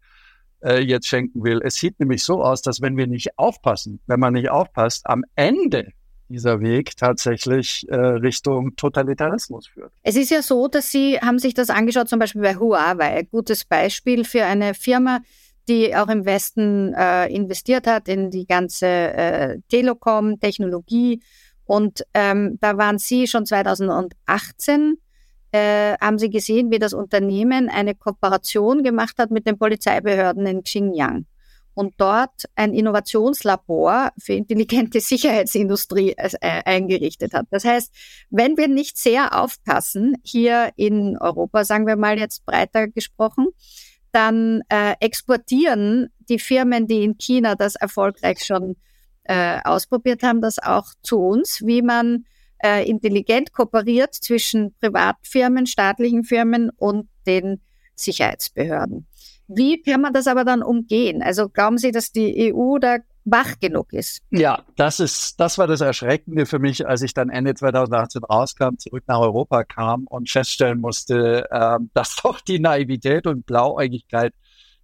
äh, 0.61 0.79
jetzt 0.79 1.07
schenken 1.07 1.43
will. 1.43 1.61
Es 1.63 1.75
sieht 1.75 1.99
nämlich 1.99 2.23
so 2.23 2.43
aus, 2.43 2.61
dass 2.61 2.81
wenn 2.81 2.97
wir 2.97 3.07
nicht 3.07 3.37
aufpassen, 3.37 3.99
wenn 4.07 4.19
man 4.19 4.33
nicht 4.33 4.49
aufpasst, 4.49 5.05
am 5.05 5.23
Ende 5.35 5.91
dieser 6.29 6.61
Weg 6.61 6.95
tatsächlich 6.95 7.87
äh, 7.89 7.95
Richtung 7.95 8.75
Totalitarismus 8.75 9.67
führt. 9.67 9.91
Es 10.03 10.15
ist 10.15 10.29
ja 10.29 10.41
so, 10.41 10.67
dass 10.67 10.91
Sie 10.91 11.19
haben 11.19 11.39
sich 11.39 11.53
das 11.53 11.69
angeschaut, 11.69 12.07
zum 12.07 12.19
Beispiel 12.19 12.41
bei 12.41 12.55
Huawei, 12.55 13.27
gutes 13.31 13.65
Beispiel 13.65 14.23
für 14.23 14.45
eine 14.45 14.73
Firma, 14.73 15.19
die 15.67 15.95
auch 15.95 16.07
im 16.07 16.25
Westen 16.25 16.93
äh, 16.93 17.27
investiert 17.27 17.87
hat 17.87 18.07
in 18.07 18.31
die 18.31 18.45
ganze 18.45 18.87
äh, 18.87 19.59
Telekom-Technologie. 19.69 21.21
Und 21.65 22.03
ähm, 22.13 22.57
da 22.61 22.77
waren 22.77 22.97
Sie 22.97 23.27
schon 23.27 23.45
2018 23.45 24.97
äh, 25.51 25.97
haben 25.99 26.19
Sie 26.19 26.29
gesehen, 26.29 26.69
wie 26.71 26.79
das 26.79 26.93
Unternehmen 26.93 27.69
eine 27.69 27.95
Kooperation 27.95 28.83
gemacht 28.83 29.15
hat 29.17 29.31
mit 29.31 29.47
den 29.47 29.57
Polizeibehörden 29.57 30.45
in 30.45 30.63
Xinjiang 30.63 31.25
und 31.79 31.93
dort 31.95 32.43
ein 32.55 32.73
Innovationslabor 32.73 34.11
für 34.17 34.33
intelligente 34.33 34.99
Sicherheitsindustrie 34.99 36.13
äh, 36.17 36.29
eingerichtet 36.41 37.33
hat. 37.33 37.45
Das 37.51 37.63
heißt, 37.63 37.95
wenn 38.29 38.57
wir 38.57 38.67
nicht 38.67 38.97
sehr 38.97 39.41
aufpassen, 39.41 40.17
hier 40.21 40.71
in 40.75 41.17
Europa, 41.17 41.63
sagen 41.63 41.87
wir 41.87 41.95
mal 41.95 42.19
jetzt 42.19 42.45
breiter 42.45 42.89
gesprochen, 42.89 43.47
dann 44.11 44.61
äh, 44.67 44.95
exportieren 44.99 46.09
die 46.27 46.39
Firmen, 46.39 46.85
die 46.85 47.05
in 47.05 47.17
China 47.17 47.55
das 47.55 47.75
erfolgreich 47.75 48.43
schon 48.45 48.75
äh, 49.23 49.59
ausprobiert 49.63 50.21
haben, 50.21 50.41
das 50.41 50.59
auch 50.59 50.87
zu 51.01 51.19
uns, 51.19 51.65
wie 51.65 51.81
man 51.81 52.25
äh, 52.61 52.89
intelligent 52.89 53.53
kooperiert 53.53 54.13
zwischen 54.13 54.75
Privatfirmen, 54.81 55.65
staatlichen 55.65 56.25
Firmen 56.25 56.71
und 56.71 57.07
den 57.25 57.61
Sicherheitsbehörden. 57.95 59.07
Wie 59.49 59.81
kann 59.81 60.01
man 60.01 60.13
das 60.13 60.27
aber 60.27 60.45
dann 60.45 60.61
umgehen? 60.61 61.21
Also 61.23 61.49
glauben 61.49 61.77
Sie, 61.77 61.91
dass 61.91 62.11
die 62.11 62.53
EU 62.53 62.77
da 62.77 62.97
wach 63.25 63.59
genug 63.59 63.93
ist? 63.93 64.21
Ja, 64.29 64.63
das 64.75 64.99
ist, 64.99 65.39
das 65.39 65.57
war 65.57 65.67
das 65.67 65.81
Erschreckende 65.81 66.45
für 66.45 66.59
mich, 66.59 66.87
als 66.87 67.01
ich 67.01 67.13
dann 67.13 67.29
Ende 67.29 67.55
2018 67.55 68.23
rauskam, 68.23 68.77
zurück 68.77 69.03
nach 69.07 69.19
Europa 69.19 69.63
kam 69.63 70.05
und 70.07 70.29
feststellen 70.29 70.79
musste, 70.79 71.47
äh, 71.49 71.77
dass 71.93 72.15
doch 72.17 72.41
die 72.41 72.59
Naivität 72.59 73.27
und 73.27 73.45
Blauäugigkeit 73.45 74.33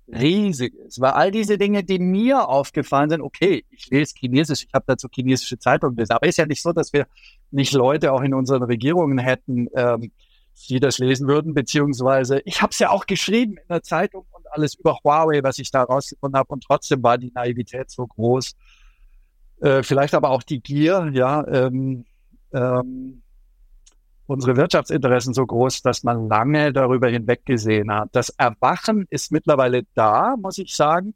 riesig 0.07 0.73
ist. 0.75 0.99
Weil 0.99 1.11
all 1.11 1.31
diese 1.31 1.57
Dinge, 1.57 1.83
die 1.83 1.99
mir 1.99 2.47
aufgefallen 2.47 3.09
sind, 3.09 3.21
okay, 3.21 3.65
ich 3.69 3.89
lese 3.89 4.13
Chinesisch, 4.15 4.63
ich 4.67 4.73
habe 4.73 4.85
dazu 4.87 5.07
chinesische 5.13 5.57
Zeitungen 5.57 5.95
gelesen, 5.95 6.13
aber 6.13 6.27
ist 6.27 6.37
ja 6.37 6.45
nicht 6.45 6.61
so, 6.61 6.73
dass 6.73 6.93
wir 6.93 7.07
nicht 7.51 7.73
Leute 7.73 8.11
auch 8.13 8.21
in 8.21 8.33
unseren 8.33 8.63
Regierungen 8.63 9.17
hätten, 9.17 9.67
ähm, 9.75 10.11
die 10.69 10.79
das 10.79 10.99
lesen 10.99 11.27
würden, 11.27 11.53
beziehungsweise 11.53 12.41
ich 12.45 12.61
habe 12.61 12.71
es 12.71 12.79
ja 12.79 12.89
auch 12.89 13.05
geschrieben 13.07 13.57
in 13.57 13.67
der 13.69 13.83
Zeitung 13.83 14.25
alles 14.55 14.75
über 14.75 14.97
Huawei, 15.03 15.43
was 15.43 15.59
ich 15.59 15.71
da 15.71 15.83
rausgefunden 15.83 16.37
habe 16.37 16.53
und 16.53 16.63
trotzdem 16.63 17.03
war 17.03 17.17
die 17.17 17.31
Naivität 17.33 17.89
so 17.91 18.07
groß. 18.07 18.53
Äh, 19.61 19.83
vielleicht 19.83 20.13
aber 20.13 20.29
auch 20.29 20.43
die 20.43 20.61
Gier, 20.61 21.09
ja, 21.13 21.45
ähm, 21.47 22.05
ähm, 22.53 23.21
unsere 24.27 24.55
Wirtschaftsinteressen 24.57 25.33
so 25.33 25.45
groß, 25.45 25.81
dass 25.81 26.03
man 26.03 26.27
lange 26.27 26.73
darüber 26.73 27.09
hinweggesehen 27.09 27.91
hat. 27.91 28.09
Das 28.13 28.29
Erwachen 28.29 29.05
ist 29.09 29.31
mittlerweile 29.31 29.83
da, 29.93 30.35
muss 30.37 30.57
ich 30.57 30.75
sagen. 30.75 31.13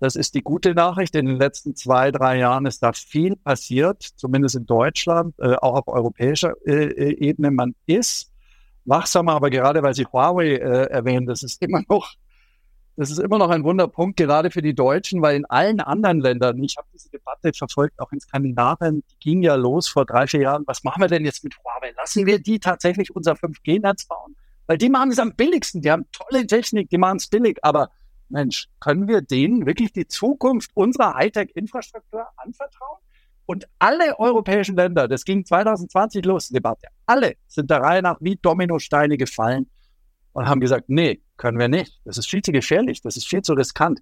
Das 0.00 0.14
ist 0.14 0.34
die 0.34 0.42
gute 0.42 0.74
Nachricht. 0.74 1.14
In 1.16 1.26
den 1.26 1.38
letzten 1.38 1.74
zwei, 1.74 2.12
drei 2.12 2.38
Jahren 2.38 2.66
ist 2.66 2.82
da 2.82 2.92
viel 2.92 3.36
passiert, 3.36 4.02
zumindest 4.02 4.54
in 4.54 4.66
Deutschland, 4.66 5.34
äh, 5.38 5.56
auch 5.56 5.74
auf 5.74 5.88
europäischer 5.88 6.54
äh, 6.66 6.86
äh 6.86 7.28
Ebene. 7.28 7.50
Man 7.50 7.74
ist 7.86 8.32
wachsamer, 8.84 9.32
aber 9.32 9.50
gerade 9.50 9.82
weil 9.82 9.94
Sie 9.94 10.06
Huawei 10.06 10.56
äh, 10.56 10.90
erwähnen, 10.90 11.26
das 11.26 11.42
ist 11.42 11.60
immer 11.62 11.82
noch, 11.88 12.14
das 12.98 13.12
ist 13.12 13.20
immer 13.20 13.38
noch 13.38 13.50
ein 13.50 13.62
Wunderpunkt, 13.62 14.16
gerade 14.16 14.50
für 14.50 14.60
die 14.60 14.74
Deutschen, 14.74 15.22
weil 15.22 15.36
in 15.36 15.44
allen 15.44 15.78
anderen 15.78 16.18
Ländern, 16.18 16.60
ich 16.60 16.76
habe 16.76 16.88
diese 16.92 17.08
Debatte 17.08 17.52
verfolgt, 17.52 18.00
auch 18.00 18.10
in 18.10 18.18
Skandinavien, 18.18 19.04
die 19.08 19.18
ging 19.20 19.40
ja 19.40 19.54
los 19.54 19.86
vor 19.86 20.04
drei, 20.04 20.26
vier 20.26 20.40
Jahren, 20.40 20.64
was 20.66 20.82
machen 20.82 21.00
wir 21.00 21.06
denn 21.06 21.24
jetzt 21.24 21.44
mit 21.44 21.54
Huawei? 21.58 21.92
Lassen 21.96 22.26
wir 22.26 22.40
die 22.40 22.58
tatsächlich 22.58 23.14
unser 23.14 23.34
5G-Netz 23.34 24.06
bauen? 24.06 24.34
Weil 24.66 24.78
die 24.78 24.88
machen 24.88 25.12
es 25.12 25.20
am 25.20 25.32
billigsten, 25.36 25.80
die 25.80 25.92
haben 25.92 26.06
tolle 26.10 26.44
Technik, 26.44 26.90
die 26.90 26.98
machen 26.98 27.18
es 27.18 27.28
billig, 27.28 27.58
aber 27.62 27.88
Mensch, 28.30 28.68
können 28.80 29.06
wir 29.06 29.22
denen 29.22 29.64
wirklich 29.64 29.92
die 29.92 30.08
Zukunft 30.08 30.72
unserer 30.74 31.14
Hightech-Infrastruktur 31.14 32.26
anvertrauen? 32.36 32.98
Und 33.46 33.68
alle 33.78 34.18
europäischen 34.18 34.74
Länder, 34.74 35.06
das 35.06 35.24
ging 35.24 35.44
2020 35.44 36.24
los, 36.24 36.48
die 36.48 36.54
Debatte, 36.54 36.88
alle 37.06 37.36
sind 37.46 37.70
der 37.70 37.80
Reihe 37.80 38.02
nach 38.02 38.18
wie 38.20 38.34
Dominosteine 38.34 39.16
gefallen 39.16 39.70
und 40.32 40.48
haben 40.48 40.60
gesagt, 40.60 40.88
nee, 40.88 41.22
können 41.38 41.58
wir 41.58 41.68
nicht. 41.68 41.98
Das 42.04 42.18
ist 42.18 42.28
viel 42.28 42.42
zu 42.42 42.52
gefährlich, 42.52 43.00
das 43.00 43.16
ist 43.16 43.26
viel 43.26 43.42
zu 43.42 43.54
riskant. 43.54 44.00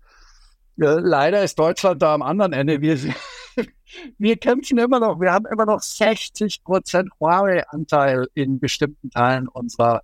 Leider 0.76 1.42
ist 1.42 1.58
Deutschland 1.58 2.02
da 2.02 2.12
am 2.14 2.22
anderen 2.22 2.52
Ende. 2.52 2.80
Wir, 2.80 2.98
wir 4.18 4.36
kämpfen 4.36 4.78
immer 4.78 5.00
noch, 5.00 5.20
wir 5.20 5.32
haben 5.32 5.46
immer 5.46 5.64
noch 5.64 5.80
60 5.80 6.64
Prozent 6.64 7.10
Huawei-Anteil 7.20 8.28
in 8.34 8.58
bestimmten 8.58 9.10
Teilen 9.10 9.48
unserer, 9.48 10.02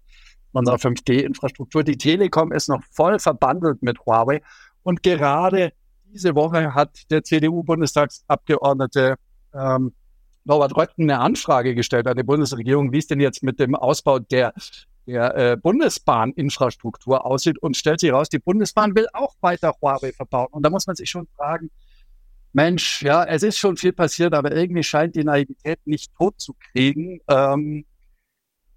unserer 0.53 0.77
5G-Infrastruktur. 0.77 1.85
Die 1.85 1.99
Telekom 1.99 2.53
ist 2.53 2.68
noch 2.68 2.83
voll 2.90 3.18
verbandelt 3.18 3.83
mit 3.83 3.99
Huawei. 4.07 4.40
Und 4.83 5.03
gerade 5.03 5.73
diese 6.07 6.35
Woche 6.35 6.75
hat 6.75 7.11
der 7.11 7.23
CDU-Bundestagsabgeordnete 7.23 9.16
ähm, 9.55 9.92
Norbert 10.45 10.77
Röttgen 10.77 11.11
eine 11.11 11.21
Anfrage 11.21 11.75
gestellt 11.75 12.07
an 12.07 12.16
die 12.16 12.23
Bundesregierung, 12.23 12.92
wie 12.92 12.99
es 12.99 13.07
denn 13.07 13.21
jetzt 13.21 13.42
mit 13.42 13.61
dem 13.61 13.75
Ausbau 13.75 14.18
der, 14.18 14.53
der 15.07 15.37
äh, 15.37 15.57
Bundesbahninfrastruktur 15.57 17.25
aussieht 17.27 17.59
und 17.59 17.77
stellt 17.77 18.01
sich 18.01 18.12
raus, 18.12 18.29
die 18.29 18.38
Bundesbahn 18.38 18.95
will 18.95 19.07
auch 19.12 19.35
weiter 19.41 19.75
Huawei 19.81 20.12
verbauen. 20.12 20.49
Und 20.51 20.65
da 20.65 20.71
muss 20.71 20.87
man 20.87 20.97
sich 20.97 21.11
schon 21.11 21.27
fragen, 21.37 21.71
Mensch, 22.53 23.03
ja, 23.03 23.25
es 23.25 23.43
ist 23.43 23.59
schon 23.59 23.77
viel 23.77 23.93
passiert, 23.93 24.35
aber 24.35 24.53
irgendwie 24.53 24.83
scheint 24.83 25.17
die 25.17 25.25
Naivität 25.25 25.81
nicht 25.87 26.15
tot 26.15 26.35
zu 26.38 26.55
kriegen. 26.55 27.21
Ähm, 27.29 27.87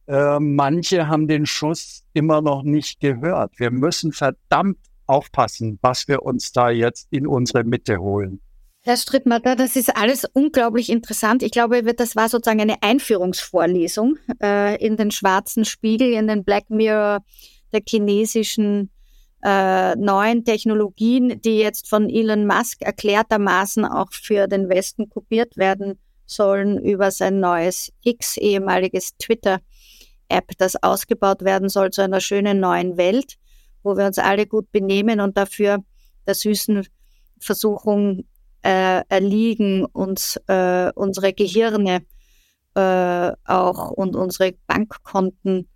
äh, 0.07 0.39
manche 0.39 1.07
haben 1.07 1.27
den 1.27 1.45
Schuss 1.45 2.03
immer 2.13 2.41
noch 2.41 2.63
nicht 2.63 2.99
gehört. 2.99 3.59
Wir 3.59 3.71
müssen 3.71 4.13
verdammt 4.13 4.77
aufpassen, 5.07 5.77
was 5.81 6.07
wir 6.07 6.23
uns 6.23 6.51
da 6.51 6.69
jetzt 6.69 7.07
in 7.11 7.27
unsere 7.27 7.63
Mitte 7.63 7.99
holen. 7.99 8.39
Herr 8.87 8.97
Strittmatter, 8.97 9.55
das 9.55 9.75
ist 9.75 9.97
alles 9.97 10.25
unglaublich 10.33 10.91
interessant. 10.91 11.41
Ich 11.41 11.49
glaube, 11.49 11.81
das 11.81 12.15
war 12.15 12.29
sozusagen 12.29 12.61
eine 12.61 12.83
Einführungsvorlesung 12.83 14.19
äh, 14.39 14.75
in 14.77 14.95
den 14.95 15.09
schwarzen 15.09 15.65
Spiegel, 15.65 16.13
in 16.13 16.27
den 16.27 16.43
Black 16.43 16.69
Mirror 16.69 17.25
der 17.73 17.81
chinesischen 17.83 18.91
äh, 19.43 19.95
neuen 19.95 20.45
Technologien, 20.45 21.41
die 21.41 21.57
jetzt 21.57 21.89
von 21.89 22.11
Elon 22.11 22.45
Musk 22.45 22.83
erklärtermaßen 22.83 23.85
auch 23.85 24.13
für 24.13 24.47
den 24.47 24.69
Westen 24.69 25.09
kopiert 25.09 25.57
werden 25.57 25.97
sollen 26.27 26.77
über 26.77 27.09
sein 27.09 27.39
neues 27.39 27.91
X, 28.03 28.37
ehemaliges 28.37 29.17
Twitter-App, 29.17 30.51
das 30.59 30.75
ausgebaut 30.83 31.41
werden 31.41 31.69
soll 31.69 31.89
zu 31.89 32.03
einer 32.03 32.21
schönen 32.21 32.59
neuen 32.59 32.97
Welt, 32.97 33.37
wo 33.81 33.97
wir 33.97 34.05
uns 34.05 34.19
alle 34.19 34.45
gut 34.45 34.71
benehmen 34.71 35.21
und 35.21 35.37
dafür 35.37 35.79
der 36.27 36.35
süßen 36.35 36.85
Versuchung 37.39 38.25
äh, 38.65 39.04
erliegen, 39.10 39.86
uns 39.86 40.38
äh, 40.47 40.91
unsere 40.95 41.34
Gehirne 41.34 42.01
äh, 42.74 43.32
auch 43.45 43.91
und 43.91 44.16
unsere 44.16 44.53
Bankkonten 44.66 45.70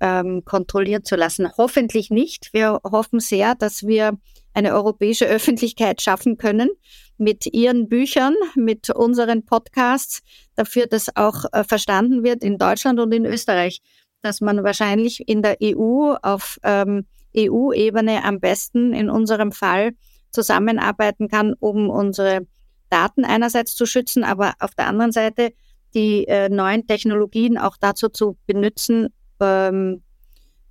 ähm, 0.00 0.44
kontrollieren 0.44 1.04
zu 1.04 1.16
lassen. 1.16 1.48
Hoffentlich 1.56 2.10
nicht. 2.10 2.52
Wir 2.52 2.80
hoffen 2.84 3.18
sehr, 3.18 3.54
dass 3.54 3.86
wir 3.86 4.18
eine 4.52 4.74
europäische 4.74 5.26
Öffentlichkeit 5.36 6.02
schaffen 6.02 6.36
können 6.36 6.68
mit 7.16 7.46
ihren 7.46 7.88
Büchern, 7.88 8.34
mit 8.56 8.90
unseren 8.90 9.46
Podcasts, 9.46 10.20
dafür, 10.54 10.86
dass 10.86 11.16
auch 11.16 11.46
äh, 11.52 11.64
verstanden 11.64 12.24
wird 12.24 12.44
in 12.44 12.58
Deutschland 12.58 13.00
und 13.00 13.12
in 13.12 13.24
Österreich, 13.24 13.80
dass 14.20 14.42
man 14.42 14.62
wahrscheinlich 14.64 15.26
in 15.28 15.40
der 15.40 15.56
EU 15.62 16.14
auf 16.20 16.58
ähm, 16.62 17.06
EU-Ebene 17.36 18.22
am 18.22 18.38
besten 18.38 18.92
in 18.92 19.08
unserem 19.08 19.50
Fall 19.50 19.92
zusammenarbeiten 20.34 21.28
kann, 21.28 21.54
um 21.54 21.88
unsere 21.88 22.46
Daten 22.90 23.24
einerseits 23.24 23.74
zu 23.74 23.86
schützen, 23.86 24.24
aber 24.24 24.54
auf 24.58 24.74
der 24.74 24.86
anderen 24.86 25.12
Seite 25.12 25.52
die 25.94 26.26
äh, 26.26 26.48
neuen 26.48 26.86
Technologien 26.86 27.56
auch 27.56 27.76
dazu 27.76 28.08
zu 28.08 28.36
benutzen, 28.46 29.08
ähm, 29.40 30.02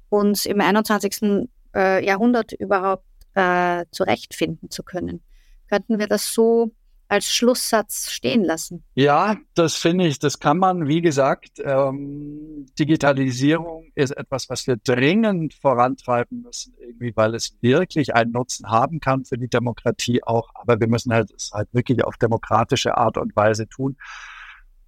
uns 0.09 0.45
im 0.45 0.61
21. 0.61 1.49
Äh, 1.75 2.05
Jahrhundert 2.05 2.51
überhaupt 2.51 3.05
äh, 3.33 3.85
zurechtfinden 3.91 4.69
zu 4.69 4.83
können. 4.83 5.23
Könnten 5.69 5.97
wir 5.97 6.07
das 6.07 6.33
so 6.33 6.71
als 7.13 7.31
Schlusssatz 7.31 8.09
stehen 8.09 8.43
lassen? 8.43 8.83
Ja, 8.95 9.37
das 9.53 9.75
finde 9.75 10.07
ich, 10.07 10.17
das 10.17 10.39
kann 10.39 10.57
man. 10.57 10.87
Wie 10.87 11.01
gesagt, 11.01 11.61
ähm, 11.63 12.65
Digitalisierung 12.79 13.85
ist 13.93 14.17
etwas, 14.17 14.49
was 14.49 14.65
wir 14.65 14.77
dringend 14.77 15.53
vorantreiben 15.53 16.41
müssen, 16.41 16.73
irgendwie, 16.79 17.15
weil 17.15 17.35
es 17.35 17.55
wirklich 17.61 18.15
einen 18.15 18.31
Nutzen 18.31 18.67
haben 18.71 18.99
kann 18.99 19.25
für 19.25 19.37
die 19.37 19.47
Demokratie 19.47 20.23
auch. 20.23 20.49
Aber 20.55 20.79
wir 20.79 20.87
müssen 20.87 21.13
halt 21.13 21.31
es 21.31 21.51
halt 21.53 21.69
wirklich 21.71 22.03
auf 22.03 22.17
demokratische 22.17 22.97
Art 22.97 23.17
und 23.19 23.35
Weise 23.35 23.69
tun. 23.69 23.95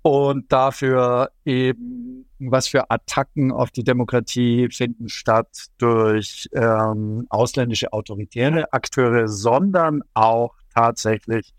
Und 0.02 0.52
dafür 0.52 1.30
eben, 1.46 2.28
was 2.40 2.68
für 2.68 2.90
Attacken 2.90 3.52
auf 3.52 3.70
die 3.70 3.84
Demokratie 3.84 4.68
finden 4.72 5.10
statt 5.10 5.68
durch 5.78 6.48
ähm, 6.54 7.28
ausländische 7.30 7.94
autoritäre 7.94 8.74
Akteure, 8.74 9.28
sondern 9.28 10.02
auch 10.16 10.56
tatsächlich 10.74 11.54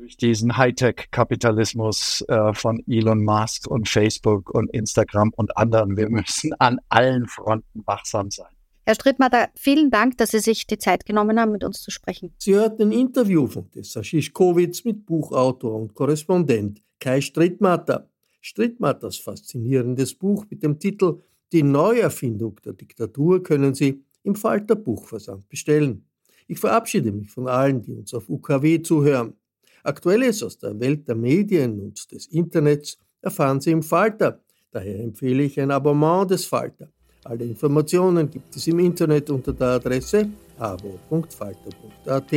durch 0.00 0.16
diesen 0.16 0.56
Hightech-Kapitalismus 0.56 2.24
äh, 2.28 2.54
von 2.54 2.82
Elon 2.88 3.22
Musk 3.22 3.66
und 3.66 3.86
Facebook 3.86 4.48
und 4.48 4.70
Instagram 4.70 5.30
und 5.36 5.58
anderen. 5.58 5.98
Wir 5.98 6.08
müssen 6.08 6.54
an 6.54 6.80
allen 6.88 7.26
Fronten 7.26 7.82
wachsam 7.84 8.30
sein. 8.30 8.48
Herr 8.86 8.94
Strittmatter, 8.94 9.50
vielen 9.54 9.90
Dank, 9.90 10.16
dass 10.16 10.30
Sie 10.30 10.38
sich 10.38 10.66
die 10.66 10.78
Zeit 10.78 11.04
genommen 11.04 11.38
haben, 11.38 11.52
mit 11.52 11.64
uns 11.64 11.82
zu 11.82 11.90
sprechen. 11.90 12.32
Sie 12.38 12.54
hörten 12.54 12.88
ein 12.88 12.92
Interview 12.92 13.46
von 13.46 13.70
Tessa 13.70 14.02
Schischkowitz 14.02 14.84
mit 14.84 15.04
Buchautor 15.04 15.74
und 15.74 15.92
Korrespondent 15.92 16.82
Kai 16.98 17.20
Strittmatter. 17.20 18.08
Strittmatters 18.40 19.18
faszinierendes 19.18 20.14
Buch 20.14 20.46
mit 20.48 20.62
dem 20.62 20.78
Titel 20.78 21.20
Die 21.52 21.62
Neuerfindung 21.62 22.58
der 22.64 22.72
Diktatur 22.72 23.42
können 23.42 23.74
Sie 23.74 24.02
im 24.22 24.34
Falter 24.34 24.76
Buchversand 24.76 25.46
bestellen. 25.50 26.06
Ich 26.48 26.58
verabschiede 26.58 27.12
mich 27.12 27.30
von 27.30 27.48
allen, 27.48 27.82
die 27.82 27.92
uns 27.92 28.14
auf 28.14 28.30
UKW 28.30 28.80
zuhören. 28.80 29.34
Aktuelles 29.82 30.42
aus 30.42 30.58
der 30.58 30.78
Welt 30.78 31.08
der 31.08 31.14
Medien 31.14 31.80
und 31.80 32.12
des 32.12 32.26
Internets 32.26 32.98
erfahren 33.22 33.60
Sie 33.60 33.70
im 33.70 33.82
Falter. 33.82 34.40
Daher 34.72 35.00
empfehle 35.00 35.42
ich 35.42 35.58
ein 35.60 35.70
Abonnement 35.70 36.30
des 36.30 36.44
Falter. 36.44 36.88
Alle 37.24 37.44
Informationen 37.44 38.30
gibt 38.30 38.54
es 38.56 38.66
im 38.66 38.78
Internet 38.78 39.28
unter 39.30 39.52
der 39.52 39.68
Adresse 39.68 40.28
abo.falter.at. 40.58 42.32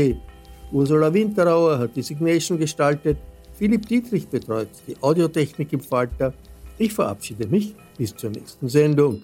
Ursula 0.72 1.14
Winterauer 1.14 1.78
hat 1.78 1.96
die 1.96 2.02
Signation 2.02 2.58
gestaltet. 2.58 3.18
Philipp 3.54 3.88
Dietrich 3.88 4.28
betreut 4.28 4.70
die 4.88 4.96
Audiotechnik 5.02 5.72
im 5.74 5.80
Falter. 5.80 6.34
Ich 6.78 6.94
verabschiede 6.94 7.48
mich 7.48 7.76
bis 7.98 8.16
zur 8.16 8.32
nächsten 8.32 8.68
Sendung. 8.68 9.24